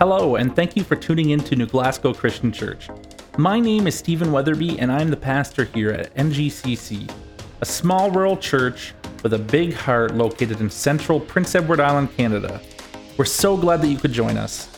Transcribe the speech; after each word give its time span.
Hello, 0.00 0.36
and 0.36 0.56
thank 0.56 0.76
you 0.76 0.82
for 0.82 0.96
tuning 0.96 1.28
in 1.28 1.40
to 1.40 1.54
New 1.54 1.66
Glasgow 1.66 2.14
Christian 2.14 2.50
Church. 2.50 2.88
My 3.36 3.60
name 3.60 3.86
is 3.86 3.94
Stephen 3.94 4.32
Weatherby, 4.32 4.78
and 4.78 4.90
I'm 4.90 5.10
the 5.10 5.16
pastor 5.18 5.64
here 5.64 5.90
at 5.90 6.14
NGCC, 6.14 7.12
a 7.60 7.64
small 7.66 8.10
rural 8.10 8.38
church 8.38 8.94
with 9.22 9.34
a 9.34 9.38
big 9.38 9.74
heart 9.74 10.14
located 10.14 10.62
in 10.62 10.70
central 10.70 11.20
Prince 11.20 11.54
Edward 11.54 11.80
Island, 11.80 12.16
Canada. 12.16 12.62
We're 13.18 13.26
so 13.26 13.58
glad 13.58 13.82
that 13.82 13.88
you 13.88 13.98
could 13.98 14.14
join 14.14 14.38
us. 14.38 14.70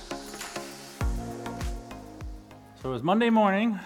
So 2.82 2.89
it 2.89 2.93
was 2.93 3.04
Monday 3.04 3.30
morning, 3.30 3.79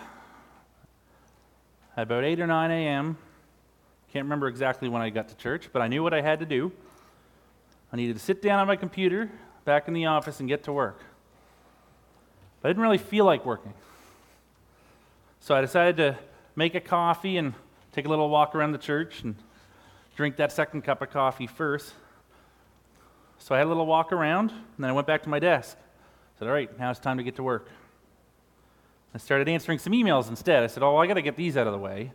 at 1.98 2.04
about 2.04 2.24
8 2.24 2.40
or 2.40 2.46
9 2.46 2.70
a.m. 2.70 3.18
Can't 4.10 4.24
remember 4.24 4.48
exactly 4.48 4.88
when 4.88 5.02
I 5.02 5.10
got 5.10 5.28
to 5.28 5.36
church, 5.36 5.68
but 5.70 5.82
I 5.82 5.88
knew 5.88 6.02
what 6.02 6.14
I 6.14 6.22
had 6.22 6.40
to 6.40 6.46
do. 6.46 6.72
I 7.92 7.96
needed 7.96 8.14
to 8.16 8.22
sit 8.22 8.40
down 8.40 8.58
on 8.58 8.66
my 8.66 8.76
computer 8.76 9.30
back 9.66 9.86
in 9.86 9.92
the 9.92 10.06
office 10.06 10.40
and 10.40 10.48
get 10.48 10.62
to 10.62 10.72
work. 10.72 11.02
I 12.66 12.70
didn't 12.70 12.82
really 12.82 12.98
feel 12.98 13.24
like 13.24 13.46
working. 13.46 13.72
So 15.38 15.54
I 15.54 15.60
decided 15.60 15.96
to 15.98 16.18
make 16.56 16.74
a 16.74 16.80
coffee 16.80 17.36
and 17.36 17.54
take 17.92 18.06
a 18.06 18.08
little 18.08 18.28
walk 18.28 18.56
around 18.56 18.72
the 18.72 18.78
church 18.78 19.22
and 19.22 19.36
drink 20.16 20.34
that 20.38 20.50
second 20.50 20.82
cup 20.82 21.00
of 21.00 21.10
coffee 21.10 21.46
first. 21.46 21.94
So 23.38 23.54
I 23.54 23.58
had 23.58 23.66
a 23.66 23.68
little 23.68 23.86
walk 23.86 24.10
around, 24.10 24.50
and 24.50 24.60
then 24.80 24.90
I 24.90 24.92
went 24.92 25.06
back 25.06 25.22
to 25.22 25.28
my 25.28 25.38
desk. 25.38 25.76
I 25.78 26.38
said, 26.40 26.48
All 26.48 26.54
right, 26.54 26.76
now 26.76 26.90
it's 26.90 26.98
time 26.98 27.18
to 27.18 27.22
get 27.22 27.36
to 27.36 27.44
work. 27.44 27.68
I 29.14 29.18
started 29.18 29.48
answering 29.48 29.78
some 29.78 29.92
emails 29.92 30.28
instead. 30.28 30.64
I 30.64 30.66
said, 30.66 30.82
Oh, 30.82 30.96
I 30.96 31.06
got 31.06 31.14
to 31.14 31.22
get 31.22 31.36
these 31.36 31.56
out 31.56 31.68
of 31.68 31.72
the 31.72 31.78
way. 31.78 32.10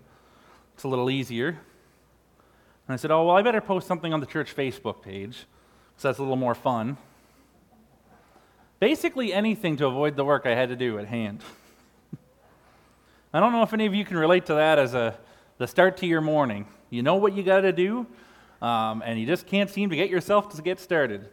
It's 0.73 0.83
a 0.83 0.89
little 0.89 1.09
easier. 1.09 1.47
And 1.47 1.57
I 2.89 2.95
said, 2.97 3.09
Oh, 3.09 3.25
well, 3.25 3.37
I 3.37 3.41
better 3.41 3.61
post 3.61 3.87
something 3.87 4.13
on 4.13 4.19
the 4.19 4.25
church 4.25 4.53
Facebook 4.53 5.01
page, 5.01 5.45
because 5.93 6.03
that's 6.03 6.19
a 6.19 6.21
little 6.21 6.35
more 6.35 6.55
fun. 6.55 6.97
Basically, 8.81 9.31
anything 9.31 9.77
to 9.77 9.85
avoid 9.85 10.15
the 10.15 10.25
work 10.25 10.47
I 10.47 10.55
had 10.55 10.69
to 10.69 10.75
do 10.75 10.97
at 10.97 11.05
hand. 11.05 11.43
I 13.31 13.39
don't 13.39 13.51
know 13.51 13.61
if 13.61 13.73
any 13.73 13.85
of 13.85 13.93
you 13.93 14.03
can 14.03 14.17
relate 14.17 14.47
to 14.47 14.55
that 14.55 14.79
as 14.79 14.95
a 14.95 15.19
the 15.59 15.67
start 15.67 15.97
to 15.97 16.07
your 16.07 16.19
morning. 16.19 16.65
You 16.89 17.03
know 17.03 17.17
what 17.17 17.33
you 17.33 17.43
got 17.43 17.61
to 17.61 17.73
do, 17.73 18.07
um, 18.59 19.03
and 19.05 19.19
you 19.19 19.27
just 19.27 19.45
can't 19.45 19.69
seem 19.69 19.91
to 19.91 19.95
get 19.95 20.09
yourself 20.09 20.55
to 20.55 20.61
get 20.63 20.79
started. 20.79 21.29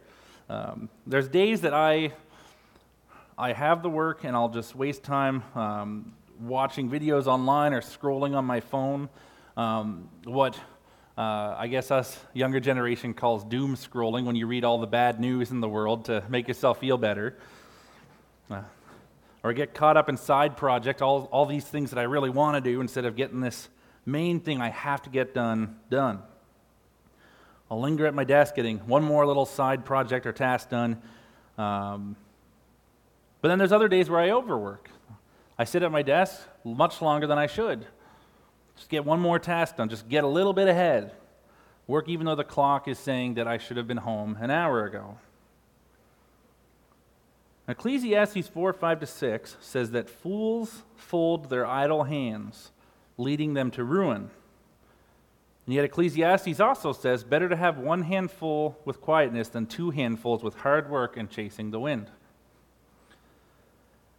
Um, 0.47 0.89
there's 1.07 1.27
days 1.27 1.61
that 1.61 1.73
I 1.73 2.13
I 3.35 3.53
have 3.53 3.81
the 3.81 3.89
work 3.89 4.25
and 4.25 4.35
I'll 4.35 4.49
just 4.49 4.75
waste 4.75 5.01
time 5.01 5.41
um, 5.55 6.13
watching 6.39 6.87
videos 6.87 7.25
online 7.25 7.73
or 7.73 7.81
scrolling 7.81 8.35
on 8.35 8.45
my 8.45 8.59
phone. 8.59 9.09
Um, 9.57 10.07
what 10.23 10.55
uh, 11.19 11.53
I 11.59 11.67
guess 11.67 11.91
us 11.91 12.17
younger 12.33 12.61
generation 12.61 13.13
calls 13.13 13.43
doom 13.43 13.75
scrolling 13.75 14.23
when 14.23 14.37
you 14.37 14.47
read 14.47 14.63
all 14.63 14.77
the 14.77 14.87
bad 14.87 15.19
news 15.19 15.51
in 15.51 15.59
the 15.59 15.67
world 15.67 16.05
to 16.05 16.23
make 16.29 16.47
yourself 16.47 16.79
feel 16.79 16.97
better. 16.97 17.35
Uh, 18.49 18.61
or 19.43 19.51
get 19.51 19.73
caught 19.73 19.97
up 19.97 20.07
in 20.07 20.15
side 20.15 20.55
project, 20.55 21.01
all, 21.01 21.27
all 21.29 21.45
these 21.45 21.65
things 21.65 21.89
that 21.89 21.99
I 21.99 22.03
really 22.03 22.29
want 22.29 22.55
to 22.55 22.61
do 22.61 22.79
instead 22.79 23.03
of 23.03 23.17
getting 23.17 23.41
this 23.41 23.67
main 24.05 24.39
thing 24.39 24.61
I 24.61 24.69
have 24.69 25.01
to 25.01 25.09
get 25.09 25.33
done 25.33 25.75
done. 25.89 26.19
I'll 27.69 27.81
linger 27.81 28.07
at 28.07 28.13
my 28.13 28.23
desk 28.23 28.55
getting 28.55 28.77
one 28.87 29.03
more 29.03 29.25
little 29.25 29.45
side 29.45 29.83
project 29.83 30.25
or 30.25 30.31
task 30.31 30.69
done. 30.69 31.01
Um, 31.57 32.15
but 33.41 33.49
then 33.49 33.57
there's 33.57 33.73
other 33.73 33.89
days 33.89 34.09
where 34.09 34.21
I 34.21 34.29
overwork. 34.29 34.89
I 35.57 35.65
sit 35.65 35.83
at 35.83 35.91
my 35.91 36.01
desk 36.01 36.39
much 36.63 37.01
longer 37.01 37.27
than 37.27 37.37
I 37.37 37.47
should. 37.47 37.85
Just 38.79 38.89
get 38.89 39.03
one 39.03 39.19
more 39.19 39.39
task 39.39 39.75
done, 39.75 39.89
just 39.89 40.07
get 40.07 40.23
a 40.23 40.27
little 40.27 40.53
bit 40.53 40.69
ahead. 40.69 41.11
Work 41.85 42.07
even 42.07 42.25
though 42.25 42.35
the 42.35 42.45
clock 42.45 42.87
is 42.87 42.97
saying 42.97 43.33
that 43.33 43.45
I 43.45 43.57
should 43.57 43.75
have 43.75 43.87
been 43.87 43.97
home 43.97 44.37
an 44.39 44.49
hour 44.49 44.85
ago. 44.85 45.17
Ecclesiastes 47.67 48.47
4 48.47 48.71
5 48.71 48.99
to 49.01 49.05
6 49.05 49.57
says 49.59 49.91
that 49.91 50.09
fools 50.09 50.83
fold 50.95 51.49
their 51.49 51.65
idle 51.65 52.05
hands, 52.05 52.71
leading 53.17 53.53
them 53.53 53.69
to 53.71 53.83
ruin. 53.83 54.29
And 55.65 55.75
yet, 55.75 55.83
Ecclesiastes 55.83 56.61
also 56.61 56.93
says 56.93 57.25
better 57.25 57.49
to 57.49 57.57
have 57.57 57.77
one 57.77 58.03
handful 58.03 58.79
with 58.85 59.01
quietness 59.01 59.49
than 59.49 59.65
two 59.65 59.89
handfuls 59.89 60.41
with 60.41 60.55
hard 60.55 60.89
work 60.89 61.17
and 61.17 61.29
chasing 61.29 61.71
the 61.71 61.81
wind. 61.81 62.09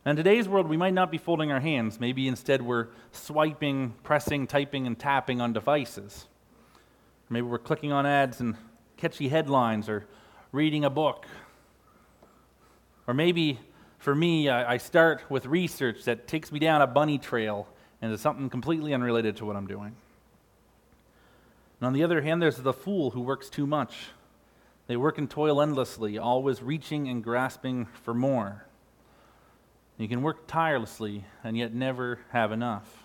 In 0.07 0.17
today's 0.17 0.49
world, 0.49 0.67
we 0.67 0.79
might 0.79 0.95
not 0.95 1.11
be 1.11 1.19
folding 1.19 1.53
our 1.53 1.61
hands. 1.61 2.01
Maybe 2.01 2.27
instead 2.27 2.63
we're 2.63 2.87
swiping, 3.13 3.93
pressing, 4.03 4.47
typing, 4.47 4.87
and 4.87 4.99
tapping 4.99 5.43
on 5.43 5.53
devices. 5.53 6.27
Maybe 7.29 7.47
we're 7.47 7.59
clicking 7.59 7.93
on 7.93 8.07
ads 8.07 8.41
and 8.41 8.57
catchy 8.97 9.29
headlines 9.29 9.91
or 9.91 10.07
reading 10.53 10.87
a 10.87 10.91
book. 10.91 11.27
Or 13.07 13.13
maybe 13.13 13.59
for 13.99 14.15
me, 14.15 14.49
I 14.49 14.79
start 14.79 15.23
with 15.29 15.45
research 15.45 16.05
that 16.05 16.27
takes 16.27 16.51
me 16.51 16.59
down 16.59 16.81
a 16.81 16.87
bunny 16.87 17.19
trail 17.19 17.69
into 18.01 18.17
something 18.17 18.49
completely 18.49 18.95
unrelated 18.95 19.37
to 19.37 19.45
what 19.45 19.55
I'm 19.55 19.67
doing. 19.67 19.95
And 21.79 21.87
on 21.87 21.93
the 21.93 22.03
other 22.03 22.23
hand, 22.23 22.41
there's 22.41 22.57
the 22.57 22.73
fool 22.73 23.11
who 23.11 23.21
works 23.21 23.51
too 23.51 23.67
much. 23.67 24.09
They 24.87 24.97
work 24.97 25.19
and 25.19 25.29
toil 25.29 25.61
endlessly, 25.61 26.17
always 26.17 26.63
reaching 26.63 27.07
and 27.09 27.23
grasping 27.23 27.87
for 28.03 28.15
more. 28.15 28.65
You 30.01 30.09
can 30.09 30.23
work 30.23 30.47
tirelessly 30.47 31.27
and 31.45 31.59
yet 31.59 31.75
never 31.75 32.21
have 32.31 32.53
enough. 32.53 33.05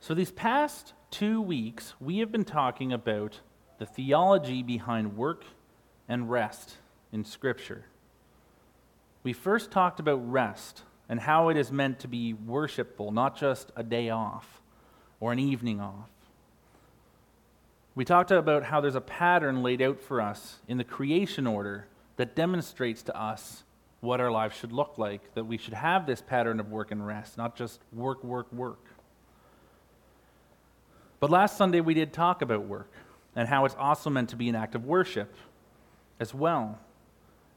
So, 0.00 0.12
these 0.12 0.32
past 0.32 0.92
two 1.12 1.40
weeks, 1.40 1.94
we 2.00 2.18
have 2.18 2.32
been 2.32 2.44
talking 2.44 2.92
about 2.92 3.38
the 3.78 3.86
theology 3.86 4.64
behind 4.64 5.16
work 5.16 5.44
and 6.08 6.28
rest 6.28 6.78
in 7.12 7.24
Scripture. 7.24 7.84
We 9.22 9.32
first 9.32 9.70
talked 9.70 10.00
about 10.00 10.28
rest 10.28 10.82
and 11.08 11.20
how 11.20 11.48
it 11.50 11.56
is 11.56 11.70
meant 11.70 12.00
to 12.00 12.08
be 12.08 12.32
worshipful, 12.32 13.12
not 13.12 13.38
just 13.38 13.70
a 13.76 13.84
day 13.84 14.10
off 14.10 14.60
or 15.20 15.30
an 15.30 15.38
evening 15.38 15.80
off. 15.80 16.10
We 17.94 18.04
talked 18.04 18.32
about 18.32 18.64
how 18.64 18.80
there's 18.80 18.96
a 18.96 19.00
pattern 19.00 19.62
laid 19.62 19.80
out 19.80 20.00
for 20.00 20.20
us 20.20 20.56
in 20.66 20.78
the 20.78 20.82
creation 20.82 21.46
order 21.46 21.86
that 22.16 22.34
demonstrates 22.34 23.02
to 23.04 23.16
us 23.16 23.62
what 24.02 24.20
our 24.20 24.32
lives 24.32 24.56
should 24.56 24.72
look 24.72 24.98
like, 24.98 25.32
that 25.34 25.44
we 25.44 25.56
should 25.56 25.74
have 25.74 26.06
this 26.06 26.20
pattern 26.20 26.58
of 26.58 26.70
work 26.70 26.90
and 26.90 27.06
rest, 27.06 27.38
not 27.38 27.54
just 27.56 27.80
work, 27.92 28.22
work, 28.24 28.52
work. 28.52 28.84
But 31.20 31.30
last 31.30 31.56
Sunday 31.56 31.80
we 31.80 31.94
did 31.94 32.12
talk 32.12 32.42
about 32.42 32.64
work 32.64 32.90
and 33.36 33.48
how 33.48 33.64
it's 33.64 33.76
also 33.78 34.10
meant 34.10 34.30
to 34.30 34.36
be 34.36 34.48
an 34.48 34.56
act 34.56 34.74
of 34.74 34.84
worship 34.84 35.32
as 36.18 36.34
well. 36.34 36.80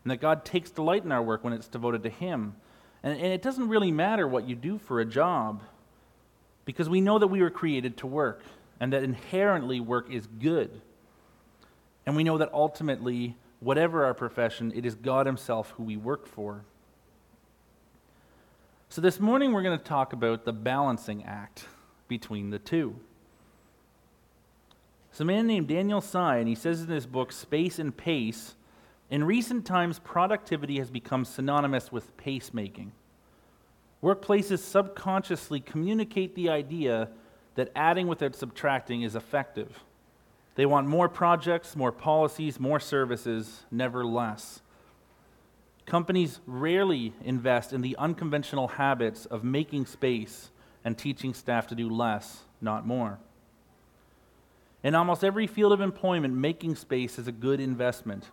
And 0.04 0.12
that 0.12 0.18
God 0.18 0.46
takes 0.46 0.70
delight 0.70 1.04
in 1.04 1.12
our 1.12 1.24
work 1.24 1.44
when 1.44 1.52
it's 1.52 1.68
devoted 1.68 2.04
to 2.04 2.10
Him. 2.10 2.56
And, 3.02 3.20
and 3.20 3.34
it 3.34 3.42
doesn't 3.42 3.68
really 3.68 3.92
matter 3.92 4.28
what 4.28 4.48
you 4.48 4.56
do 4.56 4.78
for 4.78 5.00
a 5.00 5.06
job 5.06 5.64
because 6.64 6.88
we 6.88 7.02
know 7.02 7.18
that 7.18 7.28
we 7.28 7.42
were 7.42 7.50
created 7.50 7.98
to 7.98 8.08
work 8.08 8.44
and 8.80 8.94
that 8.94 9.02
inherently 9.02 9.80
work 9.80 10.12
is 10.12 10.28
good. 10.28 10.80
And 12.06 12.16
we 12.16 12.24
know 12.24 12.38
that 12.38 12.54
ultimately 12.54 13.36
whatever 13.60 14.06
our 14.06 14.14
profession, 14.14 14.72
it 14.76 14.86
is 14.86 14.96
God 14.96 15.26
Himself 15.26 15.72
who 15.72 15.84
we 15.84 15.98
work 15.98 16.28
for. 16.28 16.64
So 18.90 19.02
this 19.02 19.20
morning 19.20 19.52
we're 19.52 19.64
going 19.64 19.78
to 19.78 19.84
talk 19.84 20.14
about 20.14 20.46
the 20.46 20.54
balancing 20.54 21.24
act 21.26 21.66
between 22.08 22.50
the 22.50 22.60
two. 22.60 22.96
It's 25.12 25.20
a 25.20 25.26
man 25.26 25.48
named 25.48 25.68
Daniel 25.68 26.04
and 26.14 26.48
he 26.48 26.56
says 26.56 26.82
in 26.82 26.90
his 26.90 27.06
book, 27.06 27.32
Space 27.32 27.80
and 27.80 27.96
Pace, 27.96 28.56
in 29.10 29.24
recent 29.24 29.66
times, 29.66 30.00
productivity 30.00 30.78
has 30.80 30.90
become 30.90 31.26
synonymous 31.26 31.92
with 31.92 32.16
pacemaking. 32.18 32.92
Workplaces 34.04 34.60
subconsciously 34.60 35.60
communicate 35.60 36.36
the 36.36 36.50
idea 36.50 37.10
that 37.56 37.72
adding 37.76 38.08
without 38.08 38.36
subtracting 38.36 39.04
is 39.04 39.16
effective. 39.16 39.84
They 40.56 40.66
want 40.66 40.88
more 40.88 41.10
projects, 41.10 41.76
more 41.76 41.92
policies, 41.92 42.60
more 42.60 42.80
services, 42.80 43.64
never 43.70 44.06
less. 44.06 44.62
Companies 45.86 46.40
rarely 46.48 47.14
invest 47.24 47.72
in 47.72 47.82
the 47.82 47.96
unconventional 47.98 48.70
habits 48.70 49.26
of 49.26 49.44
making 49.44 49.86
space 49.86 50.50
and 50.84 50.98
teaching 50.98 51.34
staff 51.34 51.68
to 51.68 51.76
do 51.76 51.90
less, 51.90 52.44
not 52.62 52.88
more. 52.88 53.20
In 54.82 54.96
almost 54.96 55.24
every 55.24 55.48
field 55.48 55.74
of 55.74 55.82
employment, 55.82 56.36
making 56.36 56.76
space 56.76 57.20
is 57.20 57.28
a 57.28 57.32
good 57.32 57.60
investment. 57.60 58.30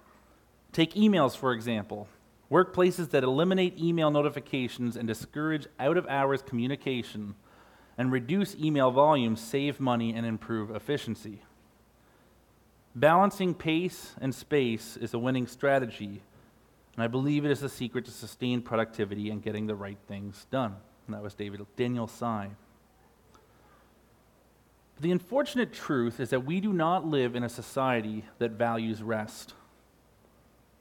Take 0.70 0.94
emails, 0.94 1.36
for 1.36 1.52
example. 1.52 2.08
Workplaces 2.50 3.10
that 3.10 3.24
eliminate 3.24 3.78
email 3.78 4.10
notifications 4.10 4.96
and 4.96 5.08
discourage 5.08 5.66
out 5.80 5.96
of 5.96 6.06
hours 6.06 6.42
communication 6.42 7.34
and 7.98 8.12
reduce 8.12 8.54
email 8.56 8.90
volume 8.90 9.36
save 9.36 9.80
money 9.80 10.14
and 10.14 10.26
improve 10.26 10.70
efficiency. 10.70 11.42
Balancing 12.94 13.54
pace 13.54 14.14
and 14.20 14.34
space 14.34 14.98
is 14.98 15.14
a 15.14 15.18
winning 15.18 15.46
strategy, 15.46 16.22
and 16.94 17.02
I 17.02 17.06
believe 17.06 17.44
it 17.44 17.50
is 17.50 17.60
the 17.60 17.68
secret 17.68 18.04
to 18.04 18.10
sustained 18.10 18.66
productivity 18.66 19.30
and 19.30 19.42
getting 19.42 19.66
the 19.66 19.74
right 19.74 19.98
things 20.08 20.46
done. 20.50 20.76
And 21.06 21.16
that 21.16 21.22
was 21.22 21.34
David 21.34 21.64
Daniel 21.74 22.06
Sih. 22.06 22.48
The 25.00 25.10
unfortunate 25.10 25.72
truth 25.72 26.20
is 26.20 26.30
that 26.30 26.44
we 26.44 26.60
do 26.60 26.72
not 26.72 27.06
live 27.06 27.34
in 27.34 27.42
a 27.42 27.48
society 27.48 28.26
that 28.38 28.52
values 28.52 29.02
rest. 29.02 29.54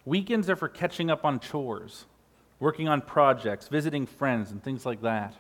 Weekends 0.03 0.49
are 0.49 0.55
for 0.55 0.67
catching 0.67 1.09
up 1.09 1.23
on 1.23 1.39
chores, 1.39 2.05
working 2.59 2.89
on 2.89 3.01
projects, 3.01 3.69
visiting 3.69 4.05
friends, 4.05 4.51
and 4.51 4.61
things 4.61 4.85
like 4.85 5.01
that. 5.01 5.33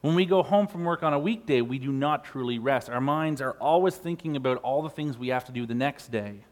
When 0.00 0.14
we 0.14 0.26
go 0.26 0.42
home 0.42 0.66
from 0.66 0.84
work 0.84 1.02
on 1.02 1.12
a 1.12 1.18
weekday, 1.18 1.62
we 1.62 1.78
do 1.78 1.90
not 1.90 2.24
truly 2.24 2.58
rest. 2.58 2.88
Our 2.88 3.00
minds 3.00 3.40
are 3.40 3.52
always 3.52 3.96
thinking 3.96 4.36
about 4.36 4.58
all 4.58 4.82
the 4.82 4.90
things 4.90 5.18
we 5.18 5.28
have 5.28 5.44
to 5.46 5.52
do 5.52 5.66
the 5.66 5.74
next 5.74 6.12
day. 6.12 6.44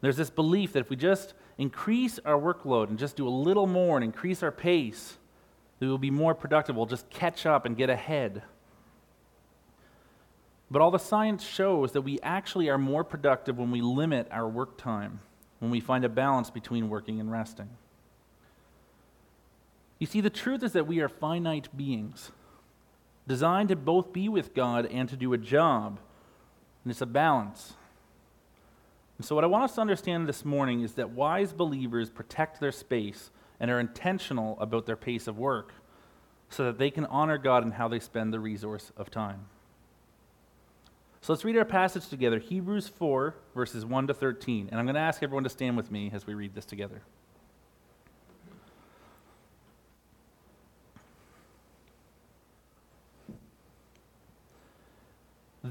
There's 0.00 0.16
this 0.16 0.30
belief 0.30 0.72
that 0.72 0.80
if 0.80 0.90
we 0.90 0.96
just 0.96 1.34
increase 1.56 2.18
our 2.24 2.40
workload 2.40 2.88
and 2.88 2.98
just 2.98 3.16
do 3.16 3.26
a 3.26 3.30
little 3.30 3.66
more 3.66 3.96
and 3.96 4.04
increase 4.04 4.42
our 4.42 4.52
pace, 4.52 5.18
we 5.80 5.88
will 5.88 5.98
be 5.98 6.10
more 6.10 6.34
productive. 6.34 6.76
We'll 6.76 6.86
just 6.86 7.08
catch 7.10 7.46
up 7.46 7.64
and 7.64 7.76
get 7.76 7.90
ahead. 7.90 8.42
But 10.70 10.82
all 10.82 10.90
the 10.90 10.98
science 10.98 11.44
shows 11.44 11.92
that 11.92 12.02
we 12.02 12.20
actually 12.20 12.68
are 12.68 12.78
more 12.78 13.04
productive 13.04 13.58
when 13.58 13.70
we 13.70 13.80
limit 13.80 14.28
our 14.30 14.48
work 14.48 14.76
time, 14.76 15.20
when 15.60 15.70
we 15.70 15.80
find 15.80 16.04
a 16.04 16.08
balance 16.08 16.50
between 16.50 16.88
working 16.88 17.20
and 17.20 17.30
resting. 17.30 17.70
You 19.98 20.06
see, 20.06 20.20
the 20.20 20.30
truth 20.30 20.62
is 20.62 20.72
that 20.72 20.86
we 20.86 21.00
are 21.00 21.08
finite 21.08 21.74
beings, 21.76 22.30
designed 23.28 23.68
to 23.68 23.76
both 23.76 24.12
be 24.12 24.28
with 24.28 24.54
God 24.54 24.86
and 24.86 25.08
to 25.10 25.16
do 25.16 25.32
a 25.32 25.38
job, 25.38 26.00
and 26.82 26.90
it's 26.90 27.02
a 27.02 27.06
balance. 27.06 27.74
And 29.18 29.26
so, 29.26 29.34
what 29.34 29.44
I 29.44 29.48
want 29.48 29.64
us 29.64 29.74
to 29.74 29.80
understand 29.80 30.26
this 30.26 30.44
morning 30.44 30.80
is 30.80 30.94
that 30.94 31.10
wise 31.10 31.52
believers 31.52 32.10
protect 32.10 32.58
their 32.58 32.72
space 32.72 33.30
and 33.60 33.70
are 33.70 33.78
intentional 33.78 34.58
about 34.60 34.86
their 34.86 34.96
pace 34.96 35.26
of 35.26 35.38
work 35.38 35.74
so 36.48 36.64
that 36.64 36.78
they 36.78 36.90
can 36.90 37.04
honor 37.06 37.36
God 37.36 37.64
in 37.64 37.72
how 37.72 37.88
they 37.88 38.00
spend 38.00 38.32
the 38.32 38.40
resource 38.40 38.90
of 38.96 39.10
time. 39.10 39.46
So 41.20 41.32
let's 41.32 41.44
read 41.44 41.58
our 41.58 41.64
passage 41.64 42.08
together 42.08 42.38
Hebrews 42.38 42.88
4, 42.88 43.34
verses 43.54 43.84
1 43.84 44.06
to 44.06 44.14
13. 44.14 44.68
And 44.70 44.80
I'm 44.80 44.86
going 44.86 44.94
to 44.94 45.00
ask 45.00 45.22
everyone 45.22 45.44
to 45.44 45.50
stand 45.50 45.76
with 45.76 45.90
me 45.90 46.10
as 46.14 46.26
we 46.26 46.34
read 46.34 46.54
this 46.54 46.64
together. 46.64 47.02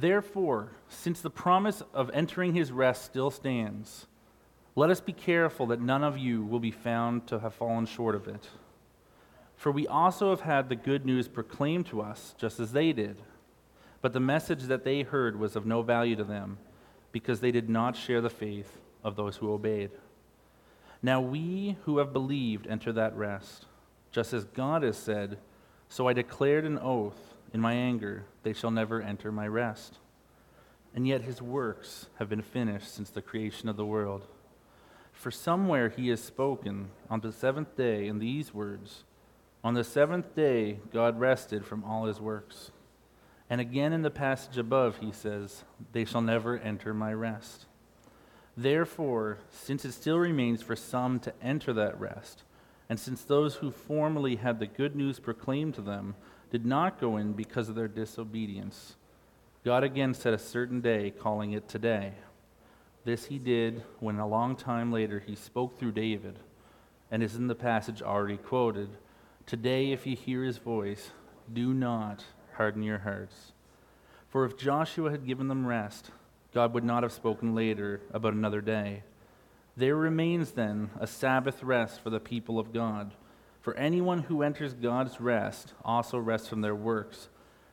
Therefore, 0.02 0.74
since 0.90 1.22
the 1.22 1.32
promise 1.32 1.82
of 1.92 2.12
entering 2.12 2.54
his 2.54 2.72
rest 2.72 3.04
still 3.04 3.32
stands, 3.32 4.06
let 4.76 4.92
us 4.92 5.02
be 5.02 5.12
careful 5.12 5.66
that 5.68 5.82
none 5.82 6.04
of 6.04 6.20
you 6.20 6.46
will 6.46 6.60
be 6.60 6.70
found 6.70 7.26
to 7.28 7.40
have 7.40 7.56
fallen 7.56 7.88
short 7.88 8.14
of 8.14 8.28
it. 8.28 8.48
For 9.56 9.72
we 9.72 9.88
also 9.88 10.30
have 10.30 10.42
had 10.42 10.70
the 10.70 10.76
good 10.76 11.04
news 11.04 11.28
proclaimed 11.28 11.88
to 11.88 12.02
us, 12.02 12.36
just 12.38 12.60
as 12.60 12.74
they 12.74 12.94
did. 12.94 13.24
But 14.04 14.14
the 14.14 14.20
message 14.20 14.66
that 14.66 14.84
they 14.84 15.02
heard 15.02 15.40
was 15.40 15.56
of 15.56 15.66
no 15.66 15.82
value 15.82 16.16
to 16.16 16.24
them, 16.24 16.60
because 17.12 17.40
they 17.40 17.52
did 17.52 17.68
not 17.68 17.96
share 17.96 18.22
the 18.22 18.30
faith 18.30 18.78
of 19.04 19.16
those 19.16 19.38
who 19.38 19.52
obeyed. 19.52 19.90
Now 21.02 21.22
we 21.22 21.78
who 21.86 21.98
have 21.98 22.14
believed 22.14 22.68
enter 22.68 22.94
that 22.94 23.18
rest, 23.18 23.66
just 24.12 24.32
as 24.32 24.46
God 24.46 24.84
has 24.84 24.96
said, 24.96 25.40
So 25.90 26.08
I 26.08 26.14
declared 26.14 26.66
an 26.66 26.78
oath 26.78 27.37
in 27.54 27.62
my 27.62 27.74
anger, 27.74 28.26
they 28.44 28.54
shall 28.54 28.72
never 28.72 29.02
enter 29.02 29.32
my 29.32 29.48
rest. 29.48 30.00
And 30.94 31.08
yet 31.08 31.22
his 31.22 31.42
works 31.42 32.08
have 32.16 32.30
been 32.30 32.42
finished 32.42 32.94
since 32.94 33.10
the 33.10 33.22
creation 33.22 33.70
of 33.70 33.78
the 33.78 33.86
world. 33.86 34.28
For 35.14 35.32
somewhere 35.32 35.90
he 35.90 36.10
has 36.10 36.22
spoken 36.22 36.90
on 37.10 37.22
the 37.22 37.32
seventh 37.32 37.76
day 37.76 38.08
in 38.08 38.20
these 38.20 38.54
words 38.54 39.04
On 39.64 39.74
the 39.74 39.84
seventh 39.84 40.36
day 40.36 40.80
God 40.94 41.20
rested 41.20 41.66
from 41.66 41.84
all 41.84 42.06
his 42.06 42.20
works. 42.20 42.72
And 43.50 43.60
again 43.62 43.94
in 43.94 44.02
the 44.02 44.12
passage 44.12 44.58
above 44.58 44.98
he 45.00 45.12
says, 45.12 45.64
They 45.92 46.06
shall 46.06 46.22
never 46.22 46.58
enter 46.58 46.94
my 46.94 47.14
rest. 47.14 47.66
Therefore, 48.56 49.38
since 49.52 49.86
it 49.86 49.92
still 49.92 50.18
remains 50.18 50.64
for 50.64 50.76
some 50.76 51.20
to 51.22 51.34
enter 51.44 51.74
that 51.74 52.00
rest, 52.00 52.44
and 52.90 53.00
since 53.00 53.24
those 53.24 53.56
who 53.56 53.70
formerly 53.70 54.38
had 54.38 54.60
the 54.60 54.68
good 54.68 54.96
news 54.96 55.20
proclaimed 55.20 55.76
to 55.76 55.82
them 55.82 56.16
did 56.52 56.66
not 56.66 57.00
go 57.00 57.18
in 57.18 57.34
because 57.34 57.70
of 57.70 57.76
their 57.76 57.88
disobedience. 57.88 58.96
God 59.64 59.84
again 59.84 60.14
set 60.14 60.34
a 60.34 60.38
certain 60.38 60.82
day, 60.82 61.12
calling 61.12 61.52
it 61.52 61.68
today. 61.68 62.14
This 63.04 63.26
he 63.26 63.40
did 63.40 63.84
when 64.00 64.20
a 64.20 64.28
long 64.28 64.56
time 64.56 64.92
later 64.92 65.20
he 65.26 65.36
spoke 65.36 65.78
through 65.78 65.94
David, 65.94 66.40
and 67.12 67.24
is 67.24 67.36
in 67.36 67.48
the 67.48 67.56
passage 67.56 68.02
already 68.02 68.38
quoted 68.38 68.90
Today, 69.46 69.94
if 69.94 70.06
you 70.06 70.16
hear 70.16 70.44
his 70.44 70.58
voice, 70.58 71.12
do 71.54 71.74
not 71.74 72.26
harden 72.56 72.84
your 72.84 73.00
hearts. 73.00 73.54
For 74.28 74.44
if 74.44 74.58
Joshua 74.58 75.10
had 75.10 75.26
given 75.26 75.48
them 75.48 75.66
rest, 75.66 76.12
God 76.54 76.74
would 76.74 76.84
not 76.84 77.04
have 77.04 77.14
spoken 77.14 77.56
later 77.56 78.02
about 78.12 78.34
another 78.34 78.60
day. 78.60 79.04
There 79.78 79.96
remains 79.96 80.52
then 80.52 80.90
a 81.00 81.08
Sabbath 81.08 81.64
rest 81.64 82.02
for 82.02 82.10
the 82.10 82.20
people 82.20 82.60
of 82.60 82.74
God. 82.74 83.14
For 83.68 83.76
anyone 83.76 84.20
who 84.20 84.44
enters 84.44 84.74
God's 84.74 85.20
rest 85.20 85.74
also 85.84 86.18
rests 86.18 86.48
from 86.48 86.62
their 86.62 86.74
works, 86.74 87.28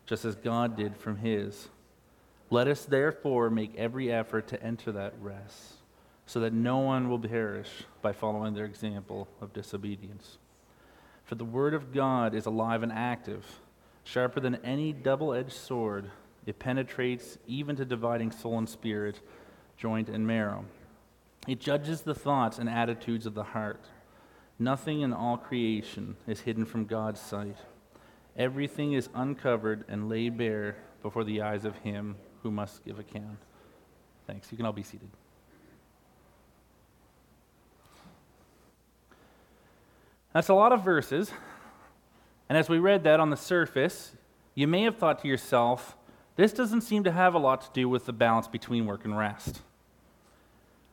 just 0.06 0.25
as 0.25 0.35
God 0.35 0.76
did 0.76 0.96
from 0.96 1.19
his. 1.19 1.69
Let 2.50 2.67
us 2.67 2.85
therefore 2.85 3.49
make 3.49 3.76
every 3.76 4.11
effort 4.11 4.49
to 4.49 4.61
enter 4.61 4.91
that 4.91 5.14
rest, 5.20 5.75
so 6.26 6.41
that 6.41 6.52
no 6.52 6.79
one 6.79 7.08
will 7.08 7.20
perish 7.20 7.85
by 8.02 8.12
following 8.12 8.55
their 8.55 8.64
example 8.64 9.29
of 9.41 9.52
disobedience. 9.52 10.38
For 11.23 11.37
the 11.37 11.44
word 11.44 11.75
of 11.75 11.93
God 11.93 12.35
is 12.35 12.46
alive 12.46 12.82
and 12.82 12.91
active, 12.91 13.61
sharper 14.02 14.41
than 14.41 14.56
any 14.64 14.93
double 14.93 15.32
edged 15.32 15.52
sword. 15.52 16.11
It 16.44 16.58
penetrates 16.58 17.38
even 17.46 17.76
to 17.76 17.85
dividing 17.85 18.32
soul 18.32 18.58
and 18.58 18.69
spirit, 18.69 19.20
joint 19.76 20.08
and 20.08 20.26
marrow. 20.26 20.64
It 21.46 21.61
judges 21.61 22.00
the 22.00 22.17
thoughts 22.17 22.58
and 22.58 22.69
attitudes 22.69 23.26
of 23.26 23.35
the 23.35 23.44
heart. 23.44 23.85
Nothing 24.59 25.01
in 25.01 25.12
all 25.12 25.37
creation 25.37 26.17
is 26.27 26.41
hidden 26.41 26.65
from 26.65 26.85
God's 26.85 27.21
sight. 27.21 27.56
Everything 28.37 28.93
is 28.93 29.09
uncovered 29.15 29.85
and 29.89 30.09
laid 30.09 30.39
bare 30.39 30.77
before 31.03 31.25
the 31.25 31.43
eyes 31.43 31.65
of 31.65 31.77
Him 31.79 32.17
who 32.43 32.51
must 32.51 32.85
give 32.85 32.99
account. 32.99 33.39
Thanks. 34.27 34.51
You 34.51 34.56
can 34.56 34.67
all 34.67 34.73
be 34.73 34.83
seated. 34.83 35.09
That's 40.33 40.49
a 40.49 40.55
lot 40.55 40.73
of 40.73 40.85
verses. 40.85 41.31
And 42.49 42.59
as 42.59 42.69
we 42.69 42.79
read 42.79 43.05
that 43.05 43.21
on 43.21 43.31
the 43.31 43.37
surface, 43.37 44.12
you 44.55 44.67
may 44.67 44.83
have 44.83 44.97
thought 44.97 45.21
to 45.23 45.29
yourself, 45.29 45.97
this 46.37 46.53
doesn't 46.53 46.81
seem 46.81 47.05
to 47.05 47.12
have 47.12 47.35
a 47.35 47.39
lot 47.39 47.61
to 47.62 47.69
do 47.73 47.89
with 47.89 48.06
the 48.06 48.12
balance 48.12 48.49
between 48.49 48.87
work 48.87 49.05
and 49.05 49.17
rest. 49.17 49.62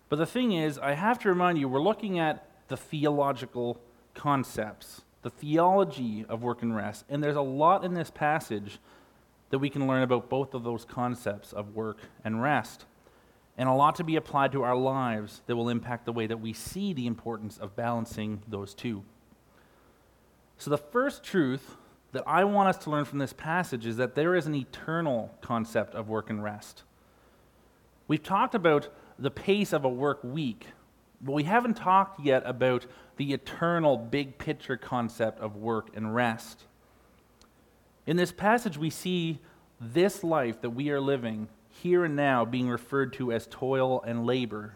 But 0.09 0.17
the 0.17 0.25
thing 0.25 0.51
is, 0.51 0.77
I 0.77 0.93
have 0.93 1.17
to 1.19 1.29
remind 1.29 1.57
you, 1.57 1.67
we're 1.67 1.81
looking 1.81 2.19
at 2.19 2.50
the 2.71 2.77
theological 2.77 3.77
concepts, 4.15 5.01
the 5.23 5.29
theology 5.29 6.25
of 6.29 6.41
work 6.41 6.61
and 6.61 6.73
rest. 6.73 7.03
And 7.09 7.21
there's 7.21 7.35
a 7.35 7.41
lot 7.41 7.83
in 7.83 7.93
this 7.93 8.09
passage 8.09 8.79
that 9.49 9.59
we 9.59 9.69
can 9.69 9.87
learn 9.87 10.03
about 10.03 10.29
both 10.29 10.53
of 10.53 10.63
those 10.63 10.85
concepts 10.85 11.51
of 11.51 11.75
work 11.75 11.99
and 12.23 12.41
rest. 12.41 12.85
And 13.57 13.67
a 13.67 13.73
lot 13.73 13.95
to 13.95 14.05
be 14.05 14.15
applied 14.15 14.53
to 14.53 14.63
our 14.63 14.77
lives 14.77 15.41
that 15.47 15.57
will 15.57 15.67
impact 15.67 16.05
the 16.05 16.13
way 16.13 16.25
that 16.27 16.39
we 16.39 16.53
see 16.53 16.93
the 16.93 17.07
importance 17.07 17.57
of 17.57 17.75
balancing 17.75 18.41
those 18.47 18.73
two. 18.73 19.03
So, 20.57 20.69
the 20.69 20.77
first 20.77 21.23
truth 21.23 21.75
that 22.13 22.23
I 22.25 22.45
want 22.45 22.69
us 22.69 22.77
to 22.85 22.89
learn 22.89 23.03
from 23.03 23.19
this 23.19 23.33
passage 23.33 23.85
is 23.85 23.97
that 23.97 24.15
there 24.15 24.33
is 24.33 24.47
an 24.47 24.55
eternal 24.55 25.35
concept 25.41 25.93
of 25.93 26.07
work 26.07 26.29
and 26.29 26.41
rest. 26.41 26.83
We've 28.07 28.23
talked 28.23 28.55
about 28.55 28.87
the 29.19 29.31
pace 29.31 29.73
of 29.73 29.83
a 29.83 29.89
work 29.89 30.23
week 30.23 30.67
but 31.21 31.33
we 31.33 31.43
haven't 31.43 31.75
talked 31.75 32.19
yet 32.19 32.43
about 32.45 32.85
the 33.17 33.33
eternal 33.33 33.97
big 33.97 34.37
picture 34.37 34.77
concept 34.77 35.39
of 35.39 35.55
work 35.55 35.89
and 35.95 36.15
rest. 36.15 36.63
In 38.07 38.17
this 38.17 38.31
passage, 38.31 38.77
we 38.77 38.89
see 38.89 39.39
this 39.79 40.23
life 40.23 40.61
that 40.61 40.71
we 40.71 40.89
are 40.89 40.99
living 40.99 41.47
here 41.69 42.03
and 42.03 42.15
now 42.15 42.45
being 42.45 42.67
referred 42.67 43.13
to 43.13 43.31
as 43.31 43.47
toil 43.47 44.01
and 44.01 44.25
labor. 44.25 44.75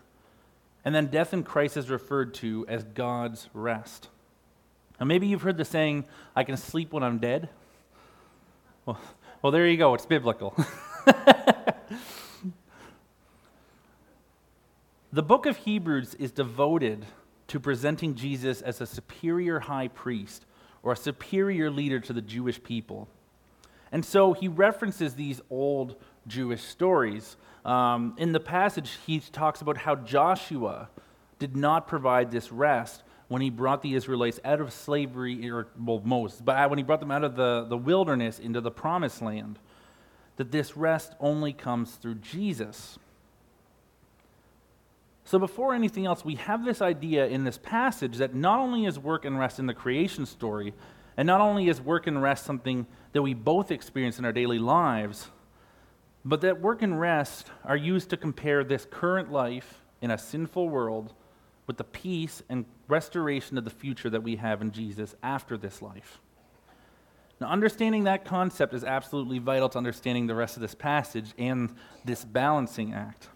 And 0.83 0.93
then 0.93 1.07
death 1.07 1.33
in 1.33 1.43
Christ 1.43 1.77
is 1.77 1.89
referred 1.89 2.33
to 2.35 2.65
as 2.67 2.83
God's 2.83 3.49
rest. 3.53 4.09
Now, 4.99 5.05
maybe 5.05 5.27
you've 5.27 5.41
heard 5.41 5.57
the 5.57 5.65
saying, 5.65 6.05
I 6.35 6.43
can 6.43 6.57
sleep 6.57 6.93
when 6.93 7.03
I'm 7.03 7.17
dead. 7.17 7.49
Well, 8.85 8.99
well 9.41 9.51
there 9.51 9.67
you 9.67 9.77
go, 9.77 9.95
it's 9.95 10.05
biblical. 10.05 10.55
The 15.15 15.23
book 15.23 15.45
of 15.45 15.55
Hebrews 15.55 16.13
is 16.15 16.33
devoted 16.33 17.05
to 17.47 17.57
presenting 17.57 18.15
Jesus 18.15 18.61
as 18.61 18.81
a 18.81 18.85
superior 18.85 19.61
high 19.61 19.87
priest 19.87 20.45
or 20.83 20.91
a 20.91 20.97
superior 20.97 21.71
leader 21.71 22.01
to 22.01 22.11
the 22.11 22.21
Jewish 22.21 22.61
people. 22.61 23.07
And 23.93 24.03
so 24.03 24.33
he 24.33 24.49
references 24.49 25.13
these 25.13 25.39
old 25.49 25.95
Jewish 26.27 26.63
stories. 26.63 27.37
Um, 27.63 28.15
in 28.17 28.33
the 28.33 28.41
passage, 28.41 28.97
he 29.07 29.21
talks 29.21 29.61
about 29.61 29.77
how 29.77 29.95
Joshua 29.95 30.89
did 31.39 31.55
not 31.55 31.87
provide 31.87 32.29
this 32.29 32.51
rest 32.51 33.01
when 33.29 33.41
he 33.41 33.49
brought 33.49 33.83
the 33.83 33.95
Israelites 33.95 34.41
out 34.43 34.59
of 34.59 34.73
slavery, 34.73 35.49
or 35.49 35.67
well, 35.81 36.01
Moses, 36.03 36.41
but 36.41 36.69
when 36.69 36.77
he 36.77 36.83
brought 36.83 36.99
them 36.99 37.11
out 37.11 37.23
of 37.23 37.37
the, 37.37 37.65
the 37.69 37.77
wilderness 37.77 38.37
into 38.37 38.59
the 38.59 38.69
promised 38.69 39.21
land, 39.21 39.59
that 40.35 40.51
this 40.51 40.75
rest 40.75 41.13
only 41.21 41.53
comes 41.53 41.91
through 41.95 42.15
Jesus. 42.15 42.99
So, 45.27 45.39
before 45.39 45.73
anything 45.73 46.05
else, 46.05 46.23
we 46.23 46.35
have 46.35 46.63
this 46.63 46.83
idea 46.83 47.25
in 47.25 47.43
this 47.43 47.57
passage 47.57 48.17
that 48.17 48.35
not 48.35 48.59
only 48.59 48.85
is 48.85 48.99
work 48.99 49.25
and 49.25 49.39
rest 49.39 49.57
in 49.57 49.65
the 49.65 49.73
creation 49.73 50.27
story, 50.27 50.73
and 51.17 51.25
not 51.25 51.41
only 51.41 51.67
is 51.67 51.81
work 51.81 52.05
and 52.05 52.21
rest 52.21 52.45
something 52.45 52.85
that 53.13 53.23
we 53.23 53.33
both 53.33 53.71
experience 53.71 54.19
in 54.19 54.25
our 54.25 54.31
daily 54.31 54.59
lives, 54.59 55.29
but 56.23 56.41
that 56.41 56.61
work 56.61 56.83
and 56.83 56.99
rest 56.99 57.47
are 57.63 57.75
used 57.75 58.11
to 58.11 58.17
compare 58.17 58.63
this 58.63 58.85
current 58.89 59.31
life 59.31 59.81
in 59.99 60.11
a 60.11 60.17
sinful 60.17 60.69
world 60.69 61.13
with 61.65 61.77
the 61.77 61.83
peace 61.83 62.43
and 62.47 62.65
restoration 62.87 63.57
of 63.57 63.63
the 63.63 63.71
future 63.71 64.11
that 64.11 64.21
we 64.21 64.35
have 64.35 64.61
in 64.61 64.71
Jesus 64.71 65.15
after 65.23 65.57
this 65.57 65.81
life. 65.81 66.19
Now, 67.41 67.47
understanding 67.47 68.03
that 68.03 68.25
concept 68.25 68.73
is 68.73 68.83
absolutely 68.83 69.39
vital 69.39 69.69
to 69.69 69.77
understanding 69.77 70.27
the 70.27 70.35
rest 70.35 70.55
of 70.55 70.61
this 70.61 70.75
passage 70.75 71.33
and 71.37 71.75
this 72.05 72.23
balancing 72.23 72.93
act. 72.93 73.29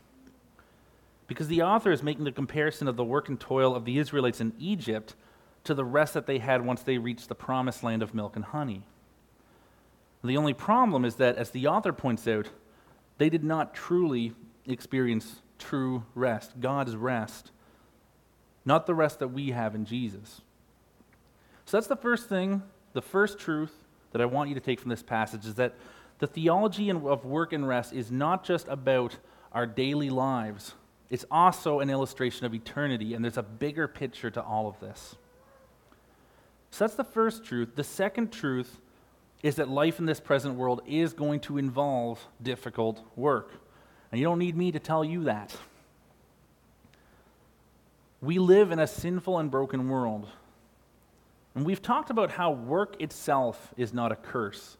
Because 1.29 1.47
the 1.47 1.61
author 1.61 1.91
is 1.91 2.01
making 2.01 2.25
the 2.25 2.31
comparison 2.31 2.87
of 2.87 2.97
the 2.97 3.03
work 3.03 3.29
and 3.29 3.39
toil 3.39 3.75
of 3.75 3.85
the 3.85 3.99
Israelites 3.99 4.41
in 4.41 4.51
Egypt 4.59 5.15
to 5.63 5.75
the 5.75 5.85
rest 5.85 6.15
that 6.15 6.25
they 6.25 6.39
had 6.39 6.65
once 6.65 6.81
they 6.81 6.97
reached 6.97 7.29
the 7.29 7.35
promised 7.35 7.83
land 7.83 8.01
of 8.01 8.15
milk 8.15 8.35
and 8.35 8.43
honey. 8.43 8.81
The 10.23 10.37
only 10.37 10.55
problem 10.55 11.05
is 11.05 11.15
that, 11.15 11.37
as 11.37 11.51
the 11.51 11.67
author 11.67 11.93
points 11.93 12.27
out, 12.27 12.49
they 13.19 13.29
did 13.29 13.43
not 13.43 13.75
truly 13.75 14.33
experience 14.65 15.41
true 15.59 16.03
rest, 16.15 16.59
God's 16.59 16.95
rest, 16.95 17.51
not 18.65 18.87
the 18.87 18.95
rest 18.95 19.19
that 19.19 19.27
we 19.27 19.51
have 19.51 19.75
in 19.75 19.85
Jesus. 19.85 20.41
So 21.65 21.77
that's 21.77 21.87
the 21.87 21.95
first 21.95 22.27
thing, 22.27 22.63
the 22.93 23.01
first 23.03 23.37
truth 23.37 23.83
that 24.13 24.21
I 24.21 24.25
want 24.25 24.49
you 24.49 24.55
to 24.55 24.61
take 24.61 24.79
from 24.79 24.89
this 24.89 25.03
passage 25.03 25.45
is 25.45 25.55
that 25.55 25.75
the 26.17 26.27
theology 26.27 26.89
of 26.89 27.23
work 27.23 27.53
and 27.53 27.67
rest 27.67 27.93
is 27.93 28.11
not 28.11 28.43
just 28.43 28.67
about 28.67 29.17
our 29.53 29.67
daily 29.67 30.09
lives, 30.09 30.73
it's 31.09 31.25
also 31.31 31.79
an 31.79 31.89
illustration 31.89 32.45
of 32.45 32.53
eternity, 32.53 33.13
and 33.13 33.23
there's 33.23 33.37
a 33.37 33.43
bigger 33.43 33.87
picture 33.87 34.29
to 34.29 34.43
all 34.43 34.67
of 34.67 34.79
this. 34.79 35.15
So 36.71 36.83
that's 36.83 36.95
the 36.95 37.03
first 37.03 37.43
truth. 37.43 37.75
The 37.75 37.83
second 37.83 38.31
truth 38.31 38.79
is 39.41 39.55
that 39.55 39.69
life 39.69 39.99
in 39.99 40.05
this 40.05 40.19
present 40.19 40.55
world 40.55 40.81
is 40.85 41.13
going 41.13 41.39
to 41.41 41.57
involve 41.57 42.25
difficult 42.41 43.01
work. 43.15 43.53
And 44.11 44.19
you 44.19 44.25
don't 44.25 44.39
need 44.39 44.55
me 44.55 44.71
to 44.71 44.79
tell 44.79 45.03
you 45.03 45.23
that. 45.23 45.55
We 48.21 48.37
live 48.37 48.71
in 48.71 48.79
a 48.79 48.87
sinful 48.87 49.37
and 49.37 49.49
broken 49.49 49.89
world. 49.89 50.27
And 51.55 51.65
we've 51.65 51.81
talked 51.81 52.09
about 52.09 52.31
how 52.31 52.51
work 52.51 53.01
itself 53.01 53.73
is 53.77 53.93
not 53.93 54.11
a 54.11 54.15
curse, 54.15 54.77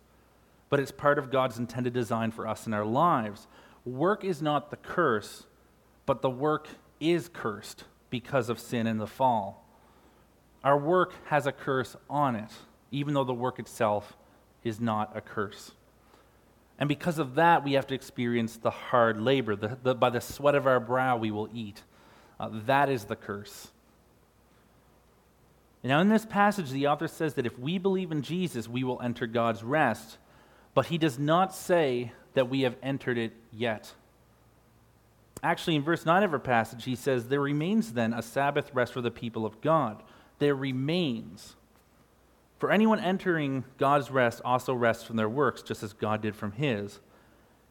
but 0.69 0.79
it's 0.79 0.91
part 0.91 1.17
of 1.17 1.31
God's 1.31 1.57
intended 1.57 1.93
design 1.93 2.31
for 2.31 2.47
us 2.47 2.67
in 2.67 2.73
our 2.73 2.85
lives. 2.85 3.47
Work 3.85 4.23
is 4.23 4.41
not 4.41 4.69
the 4.71 4.77
curse, 4.77 5.45
but 6.09 6.23
the 6.23 6.29
work 6.29 6.67
is 6.99 7.29
cursed 7.31 7.83
because 8.09 8.49
of 8.49 8.59
sin 8.59 8.87
and 8.87 8.99
the 8.99 9.05
fall. 9.05 9.63
Our 10.63 10.75
work 10.75 11.13
has 11.25 11.45
a 11.45 11.51
curse 11.51 11.95
on 12.09 12.35
it, 12.35 12.49
even 12.89 13.13
though 13.13 13.23
the 13.23 13.31
work 13.31 13.59
itself 13.59 14.17
is 14.63 14.79
not 14.79 15.15
a 15.15 15.21
curse. 15.21 15.69
And 16.79 16.89
because 16.89 17.19
of 17.19 17.35
that, 17.35 17.63
we 17.63 17.73
have 17.73 17.85
to 17.85 17.93
experience 17.93 18.57
the 18.57 18.71
hard 18.71 19.21
labor. 19.21 19.55
The, 19.55 19.77
the, 19.83 19.93
by 19.93 20.09
the 20.09 20.19
sweat 20.19 20.55
of 20.55 20.65
our 20.65 20.79
brow, 20.79 21.15
we 21.15 21.29
will 21.29 21.47
eat. 21.53 21.83
Uh, 22.39 22.49
that 22.65 22.89
is 22.89 23.03
the 23.03 23.15
curse. 23.15 23.67
Now, 25.83 25.99
in 25.99 26.09
this 26.09 26.25
passage, 26.25 26.71
the 26.71 26.87
author 26.87 27.07
says 27.07 27.35
that 27.35 27.45
if 27.45 27.59
we 27.59 27.77
believe 27.77 28.11
in 28.11 28.23
Jesus, 28.23 28.67
we 28.67 28.83
will 28.83 28.99
enter 28.99 29.27
God's 29.27 29.63
rest, 29.63 30.17
but 30.73 30.87
he 30.87 30.97
does 30.97 31.19
not 31.19 31.53
say 31.53 32.13
that 32.33 32.49
we 32.49 32.61
have 32.61 32.77
entered 32.81 33.19
it 33.19 33.33
yet. 33.51 33.93
Actually, 35.41 35.75
in 35.75 35.83
verse 35.83 36.05
9 36.05 36.23
of 36.23 36.33
our 36.33 36.39
passage, 36.39 36.83
he 36.83 36.95
says, 36.95 37.27
There 37.27 37.41
remains 37.41 37.93
then 37.93 38.13
a 38.13 38.21
Sabbath 38.21 38.73
rest 38.73 38.93
for 38.93 39.01
the 39.01 39.11
people 39.11 39.45
of 39.45 39.61
God. 39.61 40.03
There 40.39 40.55
remains. 40.55 41.55
For 42.57 42.71
anyone 42.71 42.99
entering 42.99 43.63
God's 43.77 44.11
rest 44.11 44.41
also 44.43 44.73
rests 44.73 45.03
from 45.03 45.15
their 45.15 45.29
works, 45.29 45.61
just 45.61 45.81
as 45.81 45.93
God 45.93 46.21
did 46.21 46.35
from 46.35 46.51
his. 46.53 46.99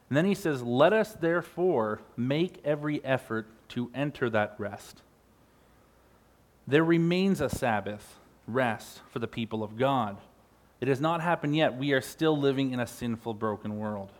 And 0.08 0.16
then 0.16 0.24
he 0.24 0.34
says, 0.34 0.62
Let 0.62 0.92
us 0.92 1.12
therefore 1.12 2.00
make 2.16 2.60
every 2.64 3.04
effort 3.04 3.46
to 3.70 3.90
enter 3.94 4.30
that 4.30 4.54
rest 4.58 5.02
there 6.68 6.84
remains 6.84 7.40
a 7.40 7.48
Sabbath 7.48 8.16
rest 8.46 9.00
for 9.10 9.20
the 9.20 9.26
people 9.26 9.64
of 9.64 9.78
God. 9.78 10.18
It 10.82 10.88
has 10.88 11.00
not 11.00 11.22
happened 11.22 11.56
yet. 11.56 11.76
We 11.76 11.92
are 11.92 12.02
still 12.02 12.38
living 12.38 12.72
in 12.72 12.78
a 12.78 12.86
sinful, 12.86 13.34
broken 13.34 13.78
world. 13.78 14.12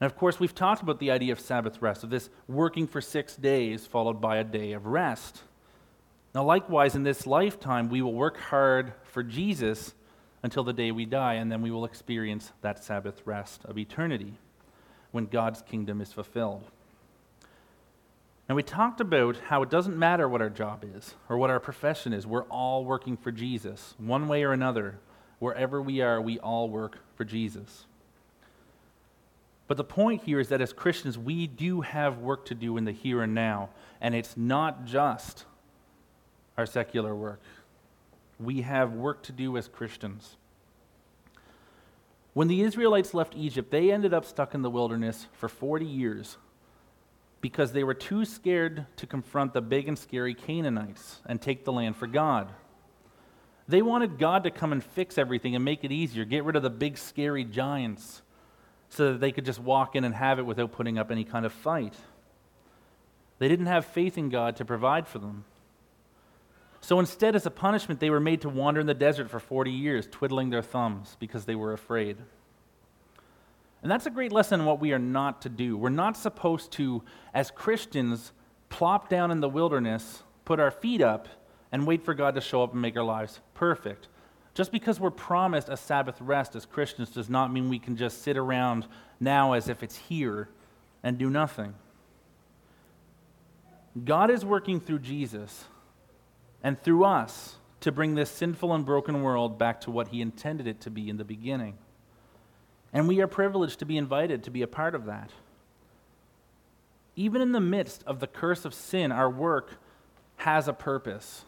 And 0.00 0.10
of 0.10 0.16
course, 0.16 0.38
we've 0.38 0.54
talked 0.54 0.82
about 0.82 0.98
the 0.98 1.10
idea 1.10 1.32
of 1.32 1.40
Sabbath 1.40 1.80
rest, 1.80 2.04
of 2.04 2.10
this 2.10 2.28
working 2.48 2.86
for 2.86 3.00
six 3.00 3.34
days 3.34 3.86
followed 3.86 4.20
by 4.20 4.36
a 4.36 4.44
day 4.44 4.72
of 4.72 4.86
rest. 4.86 5.42
Now, 6.34 6.44
likewise, 6.44 6.94
in 6.94 7.02
this 7.02 7.26
lifetime, 7.26 7.88
we 7.88 8.02
will 8.02 8.12
work 8.12 8.36
hard 8.36 8.92
for 9.04 9.22
Jesus 9.22 9.94
until 10.42 10.64
the 10.64 10.74
day 10.74 10.92
we 10.92 11.06
die, 11.06 11.34
and 11.34 11.50
then 11.50 11.62
we 11.62 11.70
will 11.70 11.86
experience 11.86 12.52
that 12.60 12.84
Sabbath 12.84 13.22
rest 13.24 13.64
of 13.64 13.78
eternity 13.78 14.34
when 15.12 15.26
God's 15.26 15.62
kingdom 15.62 16.02
is 16.02 16.12
fulfilled. 16.12 16.62
And 18.48 18.54
we 18.54 18.62
talked 18.62 19.00
about 19.00 19.38
how 19.38 19.62
it 19.62 19.70
doesn't 19.70 19.98
matter 19.98 20.28
what 20.28 20.42
our 20.42 20.50
job 20.50 20.84
is 20.94 21.14
or 21.28 21.38
what 21.38 21.50
our 21.50 21.58
profession 21.58 22.12
is. 22.12 22.26
We're 22.26 22.44
all 22.44 22.84
working 22.84 23.16
for 23.16 23.32
Jesus, 23.32 23.94
one 23.98 24.28
way 24.28 24.44
or 24.44 24.52
another. 24.52 24.98
Wherever 25.38 25.82
we 25.82 26.00
are, 26.00 26.20
we 26.20 26.38
all 26.38 26.68
work 26.68 26.98
for 27.16 27.24
Jesus. 27.24 27.86
But 29.68 29.76
the 29.76 29.84
point 29.84 30.22
here 30.22 30.38
is 30.38 30.48
that 30.48 30.60
as 30.60 30.72
Christians, 30.72 31.18
we 31.18 31.46
do 31.46 31.80
have 31.80 32.18
work 32.18 32.46
to 32.46 32.54
do 32.54 32.76
in 32.76 32.84
the 32.84 32.92
here 32.92 33.22
and 33.22 33.34
now. 33.34 33.70
And 34.00 34.14
it's 34.14 34.36
not 34.36 34.84
just 34.84 35.44
our 36.56 36.66
secular 36.66 37.14
work, 37.14 37.40
we 38.38 38.62
have 38.62 38.92
work 38.92 39.22
to 39.24 39.32
do 39.32 39.56
as 39.56 39.68
Christians. 39.68 40.36
When 42.32 42.48
the 42.48 42.62
Israelites 42.62 43.14
left 43.14 43.34
Egypt, 43.34 43.70
they 43.70 43.90
ended 43.90 44.12
up 44.12 44.24
stuck 44.24 44.54
in 44.54 44.62
the 44.62 44.70
wilderness 44.70 45.26
for 45.32 45.48
40 45.48 45.86
years 45.86 46.36
because 47.40 47.72
they 47.72 47.84
were 47.84 47.94
too 47.94 48.24
scared 48.24 48.86
to 48.96 49.06
confront 49.06 49.52
the 49.52 49.60
big 49.62 49.88
and 49.88 49.98
scary 49.98 50.34
Canaanites 50.34 51.20
and 51.26 51.40
take 51.40 51.64
the 51.64 51.72
land 51.72 51.96
for 51.96 52.06
God. 52.06 52.52
They 53.68 53.82
wanted 53.82 54.18
God 54.18 54.44
to 54.44 54.50
come 54.50 54.72
and 54.72 54.84
fix 54.84 55.18
everything 55.18 55.54
and 55.54 55.64
make 55.64 55.82
it 55.82 55.92
easier, 55.92 56.24
get 56.24 56.44
rid 56.44 56.56
of 56.56 56.62
the 56.62 56.70
big, 56.70 56.98
scary 56.98 57.44
giants, 57.44 58.22
so 58.96 59.12
that 59.12 59.20
they 59.20 59.30
could 59.30 59.44
just 59.44 59.58
walk 59.58 59.94
in 59.94 60.04
and 60.04 60.14
have 60.14 60.38
it 60.38 60.46
without 60.46 60.72
putting 60.72 60.98
up 60.98 61.10
any 61.10 61.22
kind 61.22 61.44
of 61.44 61.52
fight. 61.52 61.94
They 63.38 63.48
didn't 63.48 63.66
have 63.66 63.84
faith 63.84 64.16
in 64.16 64.30
God 64.30 64.56
to 64.56 64.64
provide 64.64 65.06
for 65.06 65.18
them. 65.18 65.44
So 66.80 66.98
instead, 66.98 67.36
as 67.36 67.44
a 67.44 67.50
punishment, 67.50 68.00
they 68.00 68.10
were 68.10 68.20
made 68.20 68.40
to 68.42 68.48
wander 68.48 68.80
in 68.80 68.86
the 68.86 68.94
desert 68.94 69.28
for 69.28 69.38
40 69.38 69.70
years, 69.70 70.06
twiddling 70.10 70.50
their 70.50 70.62
thumbs 70.62 71.16
because 71.20 71.44
they 71.44 71.54
were 71.54 71.72
afraid. 71.72 72.16
And 73.82 73.90
that's 73.90 74.06
a 74.06 74.10
great 74.10 74.32
lesson 74.32 74.60
in 74.60 74.66
what 74.66 74.80
we 74.80 74.92
are 74.92 74.98
not 74.98 75.42
to 75.42 75.48
do. 75.48 75.76
We're 75.76 75.90
not 75.90 76.16
supposed 76.16 76.72
to, 76.72 77.02
as 77.34 77.50
Christians, 77.50 78.32
plop 78.70 79.08
down 79.10 79.30
in 79.30 79.40
the 79.40 79.48
wilderness, 79.48 80.22
put 80.44 80.58
our 80.58 80.70
feet 80.70 81.02
up, 81.02 81.28
and 81.70 81.86
wait 81.86 82.02
for 82.02 82.14
God 82.14 82.34
to 82.36 82.40
show 82.40 82.62
up 82.62 82.72
and 82.72 82.80
make 82.80 82.96
our 82.96 83.04
lives 83.04 83.40
perfect. 83.52 84.08
Just 84.56 84.72
because 84.72 84.98
we're 84.98 85.10
promised 85.10 85.68
a 85.68 85.76
Sabbath 85.76 86.18
rest 86.18 86.56
as 86.56 86.64
Christians 86.64 87.10
does 87.10 87.28
not 87.28 87.52
mean 87.52 87.68
we 87.68 87.78
can 87.78 87.94
just 87.94 88.22
sit 88.22 88.38
around 88.38 88.86
now 89.20 89.52
as 89.52 89.68
if 89.68 89.82
it's 89.82 89.96
here 89.96 90.48
and 91.02 91.18
do 91.18 91.28
nothing. 91.28 91.74
God 94.02 94.30
is 94.30 94.46
working 94.46 94.80
through 94.80 95.00
Jesus 95.00 95.66
and 96.62 96.82
through 96.82 97.04
us 97.04 97.56
to 97.80 97.92
bring 97.92 98.14
this 98.14 98.30
sinful 98.30 98.72
and 98.72 98.86
broken 98.86 99.22
world 99.22 99.58
back 99.58 99.82
to 99.82 99.90
what 99.90 100.08
He 100.08 100.22
intended 100.22 100.66
it 100.66 100.80
to 100.80 100.90
be 100.90 101.10
in 101.10 101.18
the 101.18 101.24
beginning. 101.24 101.76
And 102.94 103.06
we 103.06 103.20
are 103.20 103.26
privileged 103.26 103.80
to 103.80 103.84
be 103.84 103.98
invited 103.98 104.42
to 104.44 104.50
be 104.50 104.62
a 104.62 104.66
part 104.66 104.94
of 104.94 105.04
that. 105.04 105.32
Even 107.14 107.42
in 107.42 107.52
the 107.52 107.60
midst 107.60 108.02
of 108.06 108.20
the 108.20 108.26
curse 108.26 108.64
of 108.64 108.72
sin, 108.72 109.12
our 109.12 109.28
work 109.28 109.74
has 110.36 110.66
a 110.66 110.72
purpose, 110.72 111.44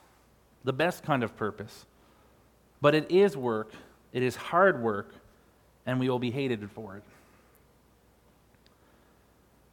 the 0.62 0.74
best 0.74 1.02
kind 1.02 1.22
of 1.22 1.34
purpose. 1.38 1.86
But 2.80 2.94
it 2.94 3.11
is 3.11 3.37
work, 3.37 3.73
it 4.12 4.23
is 4.23 4.37
hard 4.37 4.82
work, 4.82 5.14
and 5.87 5.99
we 5.99 6.08
will 6.08 6.18
be 6.18 6.30
hated 6.30 6.70
for 6.70 6.97
it. 6.97 7.02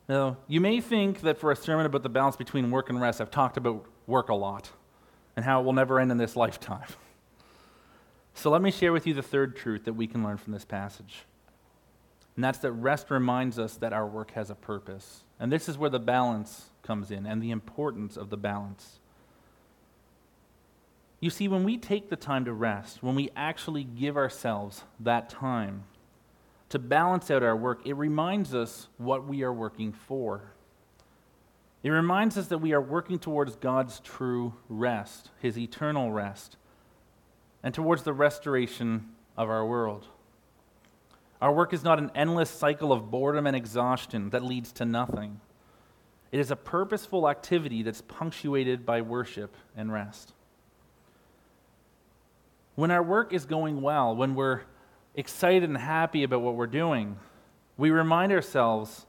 Now, 0.08 0.38
you 0.48 0.62
may 0.62 0.82
think 0.82 1.22
that 1.22 1.40
for 1.40 1.52
a 1.52 1.56
sermon 1.56 1.86
about 1.86 2.04
the 2.04 2.10
balance 2.10 2.36
between 2.36 2.70
work 2.70 2.90
and 2.90 3.02
rest, 3.02 3.22
I've 3.22 3.32
talked 3.32 3.58
about 3.58 3.86
work 4.06 4.30
a 4.30 4.36
lot 4.36 4.70
and 5.36 5.44
how 5.44 5.62
it 5.62 5.64
will 5.66 5.74
never 5.74 6.00
end 6.00 6.12
in 6.12 6.18
this 6.18 6.36
lifetime. 6.36 6.88
So 8.38 8.50
let 8.50 8.62
me 8.62 8.70
share 8.70 8.92
with 8.92 9.08
you 9.08 9.14
the 9.14 9.22
third 9.22 9.56
truth 9.56 9.86
that 9.86 9.94
we 9.94 10.08
can 10.08 10.22
learn 10.22 10.36
from 10.36 10.52
this 10.52 10.66
passage. 10.66 11.24
And 12.36 12.44
that's 12.44 12.58
that 12.60 12.74
rest 12.74 13.10
reminds 13.10 13.58
us 13.58 13.76
that 13.78 13.94
our 13.94 14.06
work 14.06 14.32
has 14.32 14.50
a 14.50 14.56
purpose. 14.56 15.24
And 15.40 15.50
this 15.50 15.70
is 15.70 15.78
where 15.78 15.90
the 15.90 16.00
balance 16.00 16.66
comes 16.84 17.12
in 17.12 17.26
and 17.26 17.42
the 17.42 17.52
importance 17.52 18.18
of 18.18 18.30
the 18.30 18.36
balance. 18.36 19.00
You 21.20 21.30
see, 21.30 21.48
when 21.48 21.64
we 21.64 21.78
take 21.78 22.10
the 22.10 22.16
time 22.16 22.46
to 22.46 22.54
rest, 22.54 23.02
when 23.02 23.16
we 23.16 23.30
actually 23.36 23.84
give 23.84 24.18
ourselves 24.18 24.84
that 25.00 25.30
time 25.30 25.84
to 26.70 26.80
balance 26.80 27.32
out 27.32 27.44
our 27.44 27.56
work, 27.56 27.82
it 27.86 27.96
reminds 27.96 28.54
us 28.54 28.88
what 28.98 29.26
we 29.26 29.44
are 29.44 29.54
working 29.54 29.92
for. 29.92 30.52
It 31.84 31.90
reminds 31.90 32.38
us 32.38 32.48
that 32.48 32.58
we 32.58 32.74
are 32.74 32.82
working 32.82 33.20
towards 33.20 33.56
God's 33.56 34.00
true 34.00 34.54
rest, 34.70 35.30
his 35.40 35.58
eternal 35.58 36.12
rest, 36.12 36.58
and 37.64 37.74
towards 37.74 38.04
the 38.04 38.14
restoration 38.14 39.10
of 39.38 39.50
our 39.50 39.66
world. 39.66 40.08
Our 41.42 41.52
work 41.52 41.74
is 41.74 41.84
not 41.84 42.00
an 42.00 42.12
endless 42.16 42.50
cycle 42.50 42.92
of 42.92 43.12
boredom 43.12 43.46
and 43.46 43.56
exhaustion 43.56 44.32
that 44.32 44.44
leads 44.44 44.72
to 44.74 44.86
nothing. 44.86 45.42
It 46.32 46.40
is 46.40 46.50
a 46.50 46.56
purposeful 46.56 47.30
activity 47.30 47.84
that's 47.84 48.02
punctuated 48.02 48.86
by 48.86 49.02
worship 49.02 49.56
and 49.78 49.92
rest. 49.92 50.34
When 52.76 52.92
our 52.92 53.04
work 53.04 53.34
is 53.34 53.46
going 53.46 53.82
well, 53.82 54.16
when 54.16 54.36
we're 54.36 54.62
excited 55.16 55.64
and 55.64 55.78
happy 55.78 56.24
about 56.24 56.42
what 56.42 56.56
we're 56.56 56.68
doing, 56.68 57.18
we 57.78 57.90
remind 57.90 58.32
ourselves 58.32 59.06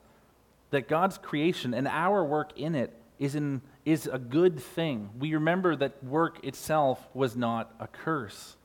that 0.70 0.88
God's 0.88 1.18
creation 1.18 1.75
and 1.75 1.88
our 1.88 2.25
work 2.25 2.56
in 2.56 2.75
it 2.75 2.92
is, 3.18 3.35
in, 3.35 3.62
is 3.85 4.06
a 4.06 4.18
good 4.18 4.61
thing. 4.61 5.11
We 5.18 5.35
remember 5.35 5.75
that 5.76 6.02
work 6.04 6.44
itself 6.44 7.08
was 7.14 7.37
not 7.37 7.75
a 7.80 7.87
curse. 7.87 8.56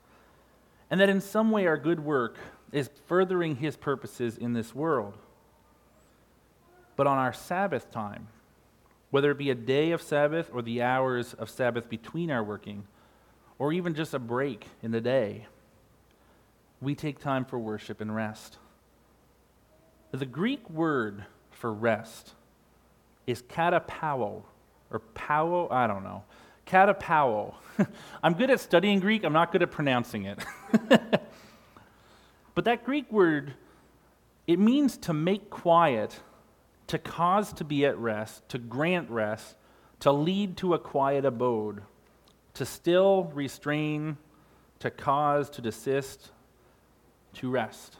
And 0.89 0.99
that 0.99 1.09
in 1.09 1.21
some 1.21 1.51
way 1.51 1.67
our 1.67 1.77
good 1.77 1.99
work 1.99 2.37
is 2.71 2.89
furthering 3.07 3.57
His 3.57 3.75
purposes 3.75 4.37
in 4.37 4.53
this 4.53 4.75
world. 4.75 5.17
But 6.95 7.07
on 7.07 7.17
our 7.17 7.33
Sabbath 7.33 7.89
time, 7.91 8.27
whether 9.09 9.31
it 9.31 9.37
be 9.37 9.49
a 9.49 9.55
day 9.55 9.91
of 9.91 10.01
Sabbath 10.01 10.49
or 10.53 10.61
the 10.61 10.81
hours 10.81 11.33
of 11.33 11.49
Sabbath 11.49 11.89
between 11.89 12.31
our 12.31 12.43
working, 12.43 12.85
or 13.61 13.71
even 13.71 13.93
just 13.93 14.15
a 14.15 14.17
break 14.17 14.65
in 14.81 14.89
the 14.89 14.99
day, 14.99 15.45
we 16.81 16.95
take 16.95 17.19
time 17.19 17.45
for 17.45 17.59
worship 17.59 18.01
and 18.01 18.15
rest. 18.15 18.57
The 20.09 20.25
Greek 20.25 20.67
word 20.67 21.25
for 21.51 21.71
rest 21.71 22.33
is 23.27 23.43
katapao, 23.43 24.41
or 24.89 24.99
pao, 25.13 25.67
I 25.69 25.85
don't 25.85 26.03
know. 26.03 26.23
Katapao. 26.65 27.53
I'm 28.23 28.33
good 28.33 28.49
at 28.49 28.59
studying 28.59 28.99
Greek, 28.99 29.23
I'm 29.23 29.31
not 29.31 29.51
good 29.51 29.61
at 29.61 29.69
pronouncing 29.69 30.25
it. 30.25 30.39
but 32.55 32.65
that 32.65 32.83
Greek 32.83 33.11
word, 33.11 33.53
it 34.47 34.57
means 34.57 34.97
to 34.97 35.13
make 35.13 35.51
quiet, 35.51 36.19
to 36.87 36.97
cause 36.97 37.53
to 37.53 37.63
be 37.63 37.85
at 37.85 37.95
rest, 37.99 38.49
to 38.49 38.57
grant 38.57 39.07
rest, 39.11 39.55
to 39.99 40.11
lead 40.11 40.57
to 40.57 40.73
a 40.73 40.79
quiet 40.79 41.25
abode 41.25 41.83
to 42.55 42.65
still, 42.65 43.31
restrain, 43.33 44.17
to 44.79 44.89
cause, 44.89 45.49
to 45.51 45.61
desist, 45.61 46.31
to 47.33 47.49
rest. 47.49 47.97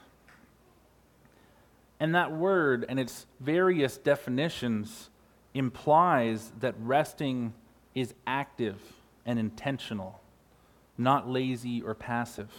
And 2.00 2.16
that 2.16 2.32
word 2.32 2.86
and 2.90 3.00
its 3.00 3.28
various 3.40 3.98
definitions 3.98 5.10
implies 5.54 6.52
that 6.60 6.76
resting 6.80 7.54
is 7.94 8.14
active 8.26 8.82
and 9.26 9.38
intentional, 9.38 10.22
not 10.98 11.30
lazy 11.30 11.82
or 11.82 11.94
passive. 11.94 12.50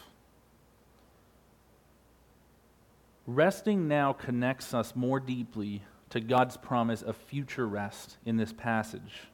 Resting 3.27 3.89
now 3.89 4.13
connects 4.13 4.75
us 4.75 4.95
more 4.95 5.21
deeply 5.21 5.83
to 6.11 6.21
God's 6.21 6.57
promise 6.57 7.03
of 7.03 7.17
future 7.17 7.67
rest 7.67 8.19
in 8.25 8.37
this 8.37 8.53
passage 8.53 9.29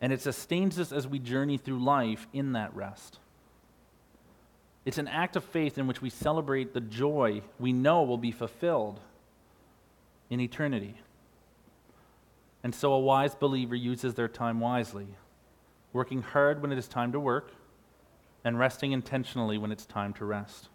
and 0.00 0.12
it 0.12 0.20
sustains 0.20 0.78
us 0.78 0.92
as 0.92 1.06
we 1.06 1.18
journey 1.18 1.56
through 1.56 1.82
life 1.82 2.26
in 2.32 2.52
that 2.52 2.74
rest. 2.74 3.18
It's 4.84 4.98
an 4.98 5.08
act 5.08 5.36
of 5.36 5.44
faith 5.44 5.78
in 5.78 5.86
which 5.86 6.00
we 6.00 6.10
celebrate 6.10 6.72
the 6.72 6.80
joy 6.80 7.42
we 7.58 7.72
know 7.72 8.02
will 8.02 8.18
be 8.18 8.30
fulfilled 8.30 9.00
in 10.30 10.40
eternity. 10.40 10.94
And 12.62 12.74
so 12.74 12.92
a 12.92 13.00
wise 13.00 13.34
believer 13.34 13.74
uses 13.74 14.14
their 14.14 14.28
time 14.28 14.60
wisely, 14.60 15.08
working 15.92 16.22
hard 16.22 16.62
when 16.62 16.72
it 16.72 16.78
is 16.78 16.88
time 16.88 17.12
to 17.12 17.20
work, 17.20 17.52
and 18.44 18.58
resting 18.58 18.92
intentionally 18.92 19.58
when 19.58 19.72
it's 19.72 19.86
time 19.86 20.12
to 20.14 20.24
rest. 20.24 20.68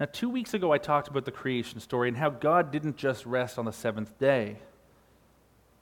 Now, 0.00 0.06
two 0.10 0.30
weeks 0.30 0.54
ago, 0.54 0.72
I 0.72 0.78
talked 0.78 1.08
about 1.08 1.24
the 1.24 1.30
creation 1.30 1.78
story 1.78 2.08
and 2.08 2.16
how 2.16 2.30
God 2.30 2.72
didn't 2.72 2.96
just 2.96 3.26
rest 3.26 3.58
on 3.58 3.66
the 3.66 3.72
seventh 3.72 4.18
day. 4.18 4.56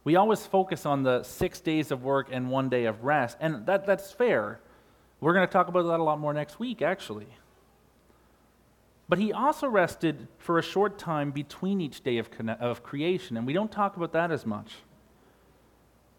We 0.08 0.16
always 0.16 0.46
focus 0.46 0.86
on 0.86 1.02
the 1.02 1.22
six 1.22 1.60
days 1.60 1.90
of 1.90 2.02
work 2.02 2.28
and 2.32 2.50
one 2.50 2.70
day 2.70 2.86
of 2.86 3.04
rest, 3.04 3.36
and 3.42 3.66
that, 3.66 3.84
that's 3.84 4.10
fair. 4.10 4.58
We're 5.20 5.34
going 5.34 5.46
to 5.46 5.52
talk 5.52 5.68
about 5.68 5.82
that 5.82 6.00
a 6.00 6.02
lot 6.02 6.18
more 6.18 6.32
next 6.32 6.58
week, 6.58 6.80
actually. 6.80 7.26
But 9.06 9.18
he 9.18 9.34
also 9.34 9.68
rested 9.68 10.26
for 10.38 10.58
a 10.58 10.62
short 10.62 10.98
time 10.98 11.30
between 11.30 11.82
each 11.82 12.02
day 12.02 12.16
of, 12.16 12.30
of 12.58 12.82
creation, 12.82 13.36
and 13.36 13.46
we 13.46 13.52
don't 13.52 13.70
talk 13.70 13.98
about 13.98 14.14
that 14.14 14.30
as 14.30 14.46
much. 14.46 14.76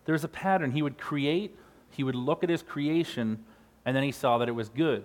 There's 0.05 0.23
a 0.23 0.27
pattern. 0.27 0.69
He 0.69 0.83
would 0.83 0.99
create, 0.99 1.57
he 1.89 2.03
would 2.03 2.13
look 2.13 2.43
at 2.43 2.49
his 2.51 2.61
creation, 2.61 3.43
and 3.85 3.95
then 3.95 4.03
he 4.03 4.11
saw 4.11 4.37
that 4.37 4.47
it 4.47 4.51
was 4.51 4.69
good. 4.69 5.03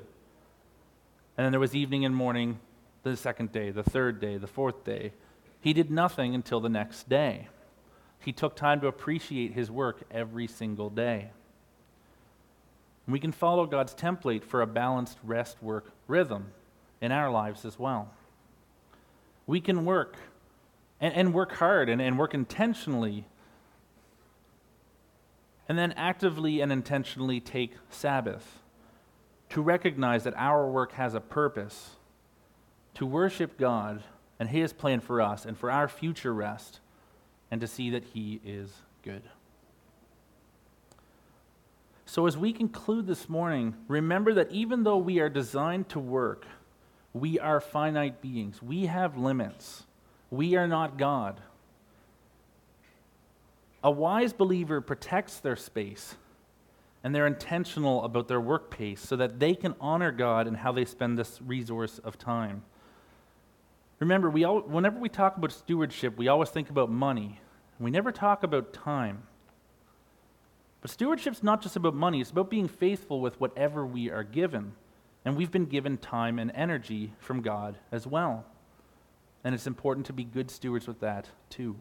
And 1.39 1.47
then 1.47 1.53
there 1.53 1.59
was 1.59 1.75
evening 1.75 2.05
and 2.05 2.15
morning, 2.15 2.61
the 3.03 3.17
second 3.17 3.51
day, 3.51 3.71
the 3.71 3.83
third 3.83 4.21
day, 4.21 4.37
the 4.37 4.47
fourth 4.47 4.85
day. 4.85 5.15
He 5.59 5.73
did 5.73 5.91
nothing 5.91 6.35
until 6.35 6.61
the 6.61 6.69
next 6.69 7.09
day. 7.09 7.49
He 8.25 8.33
took 8.33 8.57
time 8.57 8.81
to 8.81 8.87
appreciate 8.87 9.53
his 9.53 9.71
work 9.71 10.03
every 10.11 10.47
single 10.47 10.89
day. 10.89 11.31
we 13.07 13.21
can 13.21 13.33
follow 13.33 13.67
God's 13.67 13.95
template 13.95 14.43
for 14.43 14.63
a 14.63 14.67
balanced 14.67 15.19
rest 15.23 15.63
work 15.63 15.93
rhythm 16.09 16.53
in 17.03 17.13
our 17.13 17.31
lives 17.31 17.67
as 17.67 17.79
well. 17.79 18.11
We 19.47 19.61
can 19.61 19.85
work 19.85 20.17
and, 21.03 21.13
and 21.13 21.35
work 21.35 21.53
hard 21.57 21.91
and, 21.91 22.01
and 22.01 22.19
work 22.19 22.33
intentionally, 22.33 23.27
and 25.69 25.77
then 25.79 25.93
actively 25.93 26.63
and 26.63 26.73
intentionally 26.73 27.41
take 27.41 27.75
Sabbath 27.91 28.61
to 29.51 29.61
recognize 29.61 30.25
that 30.25 30.35
our 30.39 30.67
work 30.67 30.93
has 30.93 31.13
a 31.13 31.21
purpose 31.21 31.97
to 32.95 33.05
worship 33.05 33.59
God 33.59 34.03
and 34.41 34.49
His 34.49 34.73
plan 34.73 35.01
for 35.01 35.21
us 35.21 35.45
and 35.45 35.59
for 35.59 35.71
our 35.71 35.89
future 35.89 36.33
rest 36.33 36.81
and 37.55 37.61
to 37.61 37.69
see 37.69 37.91
that 37.91 38.03
He 38.03 38.41
is 38.45 38.69
good. 39.05 39.23
So, 42.05 42.27
as 42.27 42.37
we 42.37 42.53
conclude 42.53 43.07
this 43.07 43.29
morning, 43.29 43.77
remember 43.87 44.35
that 44.35 44.51
even 44.51 44.83
though 44.83 44.97
we 44.97 45.21
are 45.21 45.29
designed 45.29 45.89
to 45.91 46.01
work, 46.01 46.47
we 47.13 47.39
are 47.39 47.61
finite 47.61 48.21
beings. 48.21 48.61
We 48.61 48.87
have 48.87 49.17
limits. 49.17 49.85
We 50.33 50.57
are 50.57 50.67
not 50.67 50.99
God. 50.99 51.41
A 53.85 53.91
wise 53.93 54.33
believer 54.33 54.81
protects 54.81 55.39
their 55.39 55.55
space 55.55 56.17
and 57.05 57.15
they're 57.15 57.29
intentional 57.29 58.03
about 58.03 58.27
their 58.27 58.41
work 58.41 58.69
pace 58.69 59.01
so 59.01 59.15
that 59.15 59.39
they 59.39 59.55
can 59.55 59.77
honor 59.81 60.11
God 60.11 60.49
in 60.49 60.55
how 60.55 60.73
they 60.73 60.87
spend 60.87 61.17
this 61.17 61.39
resource 61.41 62.01
of 62.01 62.19
time. 62.19 62.65
Remember, 64.01 64.29
we 64.29 64.43
all, 64.43 64.61
whenever 64.63 64.99
we 64.99 65.09
talk 65.09 65.37
about 65.37 65.53
stewardship, 65.53 66.17
we 66.17 66.27
always 66.27 66.49
think 66.49 66.69
about 66.69 66.91
money. 66.91 67.39
We 67.81 67.91
never 67.91 68.13
talk 68.13 68.43
about 68.43 68.73
time. 68.73 69.25
But 70.81 70.91
stewardship's 70.91 71.43
not 71.43 71.63
just 71.63 71.77
about 71.77 71.95
money, 71.95 72.21
it's 72.21 72.31
about 72.31 72.51
being 72.51 72.69
faithful 72.69 73.21
with 73.21 73.41
whatever 73.41 73.87
we 73.87 74.11
are 74.11 74.23
given. 74.23 74.75
And 75.25 75.37
we've 75.37 75.51
been 75.51 75.65
given 75.65 75.97
time 75.97 76.39
and 76.39 76.53
energy 76.55 77.15
from 77.19 77.41
God 77.41 77.79
as 77.91 78.07
well. 78.07 78.45
And 79.43 79.55
it's 79.55 79.67
important 79.67 80.07
to 80.07 80.13
be 80.13 80.25
good 80.25 80.51
stewards 80.51 80.87
with 80.87 81.01
that 81.01 81.29
too. 81.49 81.77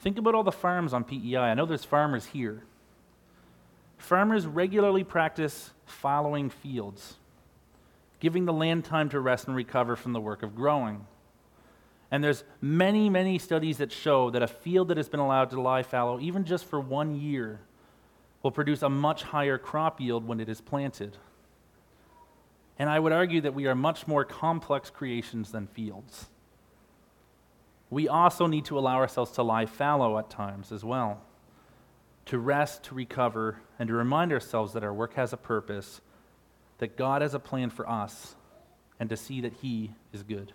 Think 0.00 0.18
about 0.18 0.34
all 0.34 0.42
the 0.42 0.52
farms 0.52 0.92
on 0.92 1.04
PEI. 1.04 1.36
I 1.36 1.54
know 1.54 1.66
there's 1.66 1.84
farmers 1.84 2.26
here. 2.26 2.64
Farmers 3.96 4.46
regularly 4.46 5.02
practice 5.02 5.70
fallowing 5.86 6.50
fields, 6.50 7.14
giving 8.20 8.44
the 8.44 8.52
land 8.52 8.84
time 8.84 9.08
to 9.10 9.20
rest 9.20 9.46
and 9.46 9.56
recover 9.56 9.96
from 9.96 10.12
the 10.12 10.20
work 10.20 10.42
of 10.42 10.54
growing. 10.54 11.06
And 12.14 12.22
there's 12.22 12.44
many, 12.60 13.10
many 13.10 13.40
studies 13.40 13.78
that 13.78 13.90
show 13.90 14.30
that 14.30 14.40
a 14.40 14.46
field 14.46 14.86
that 14.86 14.96
has 14.98 15.08
been 15.08 15.18
allowed 15.18 15.50
to 15.50 15.60
lie 15.60 15.82
fallow, 15.82 16.20
even 16.20 16.44
just 16.44 16.64
for 16.64 16.78
one 16.78 17.16
year, 17.16 17.58
will 18.40 18.52
produce 18.52 18.82
a 18.82 18.88
much 18.88 19.24
higher 19.24 19.58
crop 19.58 20.00
yield 20.00 20.24
when 20.24 20.38
it 20.38 20.48
is 20.48 20.60
planted. 20.60 21.16
And 22.78 22.88
I 22.88 23.00
would 23.00 23.10
argue 23.10 23.40
that 23.40 23.54
we 23.54 23.66
are 23.66 23.74
much 23.74 24.06
more 24.06 24.24
complex 24.24 24.90
creations 24.90 25.50
than 25.50 25.66
fields. 25.66 26.26
We 27.90 28.06
also 28.06 28.46
need 28.46 28.66
to 28.66 28.78
allow 28.78 28.98
ourselves 28.98 29.32
to 29.32 29.42
lie 29.42 29.66
fallow 29.66 30.16
at 30.16 30.30
times 30.30 30.70
as 30.70 30.84
well, 30.84 31.20
to 32.26 32.38
rest, 32.38 32.84
to 32.84 32.94
recover, 32.94 33.58
and 33.76 33.88
to 33.88 33.92
remind 33.92 34.32
ourselves 34.32 34.72
that 34.74 34.84
our 34.84 34.94
work 34.94 35.14
has 35.14 35.32
a 35.32 35.36
purpose, 35.36 36.00
that 36.78 36.96
God 36.96 37.22
has 37.22 37.34
a 37.34 37.40
plan 37.40 37.70
for 37.70 37.90
us, 37.90 38.36
and 39.00 39.10
to 39.10 39.16
see 39.16 39.40
that 39.40 39.54
He 39.54 39.94
is 40.12 40.22
good. 40.22 40.52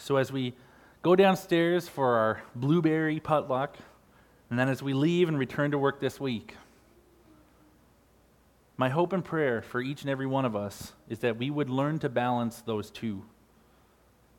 So 0.00 0.16
as 0.16 0.32
we 0.32 0.54
go 1.02 1.14
downstairs 1.14 1.88
for 1.88 2.16
our 2.16 2.42
blueberry 2.54 3.20
potluck, 3.20 3.76
and 4.50 4.58
then 4.58 4.68
as 4.68 4.82
we 4.82 4.92
leave 4.92 5.28
and 5.28 5.38
return 5.38 5.70
to 5.70 5.78
work 5.78 6.00
this 6.00 6.18
week, 6.18 6.56
my 8.76 8.88
hope 8.88 9.12
and 9.12 9.24
prayer 9.24 9.62
for 9.62 9.80
each 9.80 10.00
and 10.02 10.10
every 10.10 10.26
one 10.26 10.44
of 10.44 10.56
us 10.56 10.94
is 11.08 11.20
that 11.20 11.36
we 11.36 11.50
would 11.50 11.70
learn 11.70 11.98
to 12.00 12.08
balance 12.08 12.62
those 12.62 12.90
two 12.90 13.22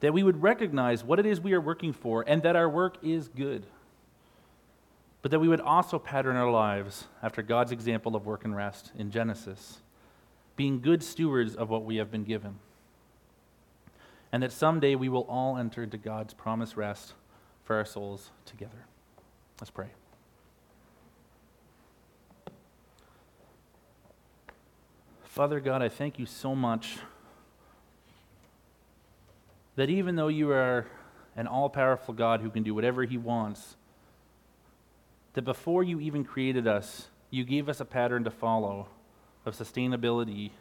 that 0.01 0.13
we 0.13 0.23
would 0.23 0.41
recognize 0.41 1.03
what 1.03 1.19
it 1.19 1.25
is 1.25 1.39
we 1.39 1.53
are 1.53 1.61
working 1.61 1.93
for 1.93 2.25
and 2.27 2.43
that 2.43 2.55
our 2.55 2.67
work 2.67 2.97
is 3.01 3.29
good. 3.29 3.65
But 5.21 5.31
that 5.31 5.39
we 5.39 5.47
would 5.47 5.61
also 5.61 5.99
pattern 5.99 6.35
our 6.35 6.51
lives 6.51 7.05
after 7.23 7.43
God's 7.43 7.71
example 7.71 8.15
of 8.15 8.25
work 8.25 8.43
and 8.43 8.55
rest 8.55 8.91
in 8.97 9.11
Genesis, 9.11 9.79
being 10.55 10.81
good 10.81 11.03
stewards 11.03 11.55
of 11.55 11.69
what 11.69 11.85
we 11.85 11.97
have 11.97 12.11
been 12.11 12.23
given. 12.23 12.57
And 14.31 14.43
that 14.43 14.51
someday 14.51 14.95
we 14.95 15.09
will 15.09 15.25
all 15.29 15.57
enter 15.57 15.83
into 15.83 15.97
God's 15.97 16.33
promised 16.33 16.77
rest 16.77 17.13
for 17.63 17.75
our 17.75 17.85
souls 17.85 18.31
together. 18.45 18.85
Let's 19.59 19.71
pray. 19.71 19.89
Father 25.23 25.59
God, 25.59 25.81
I 25.81 25.89
thank 25.89 26.19
you 26.19 26.25
so 26.25 26.55
much 26.55 26.97
that 29.75 29.89
even 29.89 30.15
though 30.15 30.27
you 30.27 30.51
are 30.51 30.87
an 31.35 31.47
all 31.47 31.69
powerful 31.69 32.13
God 32.13 32.41
who 32.41 32.49
can 32.49 32.63
do 32.63 32.75
whatever 32.75 33.03
he 33.05 33.17
wants, 33.17 33.77
that 35.33 35.43
before 35.43 35.83
you 35.83 35.99
even 35.99 36.25
created 36.25 36.67
us, 36.67 37.07
you 37.29 37.45
gave 37.45 37.69
us 37.69 37.79
a 37.79 37.85
pattern 37.85 38.25
to 38.25 38.31
follow 38.31 38.89
of 39.45 39.55
sustainability, 39.55 40.51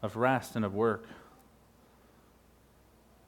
of 0.00 0.16
rest, 0.16 0.54
and 0.54 0.64
of 0.64 0.74
work. 0.74 1.04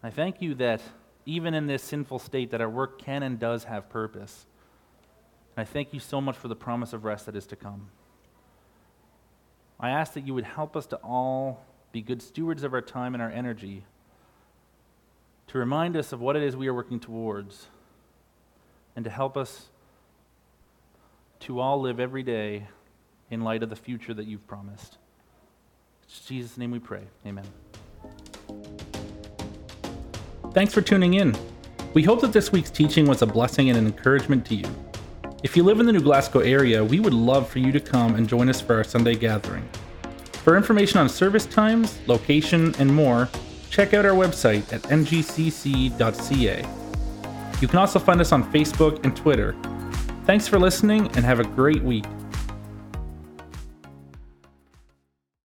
I 0.02 0.10
thank 0.10 0.40
you 0.40 0.54
that 0.56 0.80
even 1.26 1.54
in 1.54 1.66
this 1.66 1.82
sinful 1.82 2.18
state 2.18 2.50
that 2.50 2.60
our 2.60 2.70
work 2.70 3.00
can 3.00 3.22
and 3.22 3.38
does 3.38 3.64
have 3.64 3.88
purpose. 3.88 4.46
And 5.56 5.62
I 5.62 5.70
thank 5.70 5.92
you 5.92 6.00
so 6.00 6.20
much 6.20 6.36
for 6.36 6.48
the 6.48 6.56
promise 6.56 6.92
of 6.92 7.04
rest 7.04 7.26
that 7.26 7.36
is 7.36 7.46
to 7.48 7.56
come. 7.56 7.88
I 9.78 9.90
ask 9.90 10.14
that 10.14 10.26
you 10.26 10.34
would 10.34 10.44
help 10.44 10.76
us 10.76 10.86
to 10.86 10.96
all 10.96 11.64
be 11.92 12.00
good 12.02 12.22
stewards 12.22 12.62
of 12.62 12.72
our 12.72 12.80
time 12.80 13.14
and 13.14 13.22
our 13.22 13.30
energy 13.30 13.84
to 15.50 15.58
remind 15.58 15.96
us 15.96 16.12
of 16.12 16.20
what 16.20 16.36
it 16.36 16.44
is 16.44 16.56
we 16.56 16.68
are 16.68 16.74
working 16.74 17.00
towards, 17.00 17.66
and 18.94 19.04
to 19.04 19.10
help 19.10 19.36
us 19.36 19.68
to 21.40 21.58
all 21.58 21.80
live 21.80 21.98
every 21.98 22.22
day 22.22 22.68
in 23.30 23.40
light 23.40 23.64
of 23.64 23.68
the 23.68 23.74
future 23.74 24.14
that 24.14 24.26
you've 24.26 24.46
promised. 24.46 24.98
In 26.02 26.26
Jesus' 26.26 26.56
name 26.56 26.70
we 26.70 26.78
pray. 26.78 27.02
Amen. 27.26 27.46
Thanks 30.52 30.74
for 30.74 30.80
tuning 30.80 31.14
in. 31.14 31.36
We 31.94 32.02
hope 32.02 32.20
that 32.22 32.32
this 32.32 32.50
week's 32.50 32.70
teaching 32.70 33.06
was 33.06 33.22
a 33.22 33.26
blessing 33.26 33.68
and 33.68 33.78
an 33.78 33.86
encouragement 33.86 34.44
to 34.46 34.56
you. 34.56 34.66
If 35.44 35.56
you 35.56 35.62
live 35.62 35.78
in 35.78 35.86
the 35.86 35.92
New 35.92 36.00
Glasgow 36.00 36.40
area, 36.40 36.84
we 36.84 36.98
would 36.98 37.14
love 37.14 37.48
for 37.48 37.60
you 37.60 37.70
to 37.70 37.78
come 37.78 38.16
and 38.16 38.28
join 38.28 38.48
us 38.48 38.60
for 38.60 38.74
our 38.74 38.84
Sunday 38.84 39.14
gathering. 39.14 39.68
For 40.42 40.56
information 40.56 40.98
on 40.98 41.08
service 41.08 41.46
times, 41.46 42.00
location, 42.08 42.74
and 42.80 42.92
more, 42.92 43.28
check 43.70 43.94
out 43.94 44.04
our 44.04 44.12
website 44.12 44.72
at 44.72 44.82
ngcc.ca. 44.82 46.66
You 47.60 47.68
can 47.68 47.78
also 47.78 47.98
find 48.00 48.20
us 48.20 48.32
on 48.32 48.52
Facebook 48.52 49.04
and 49.04 49.16
Twitter. 49.16 49.54
Thanks 50.24 50.48
for 50.48 50.58
listening 50.58 51.06
and 51.16 51.24
have 51.24 51.38
a 51.38 51.44
great 51.44 51.82
week. 51.82 52.04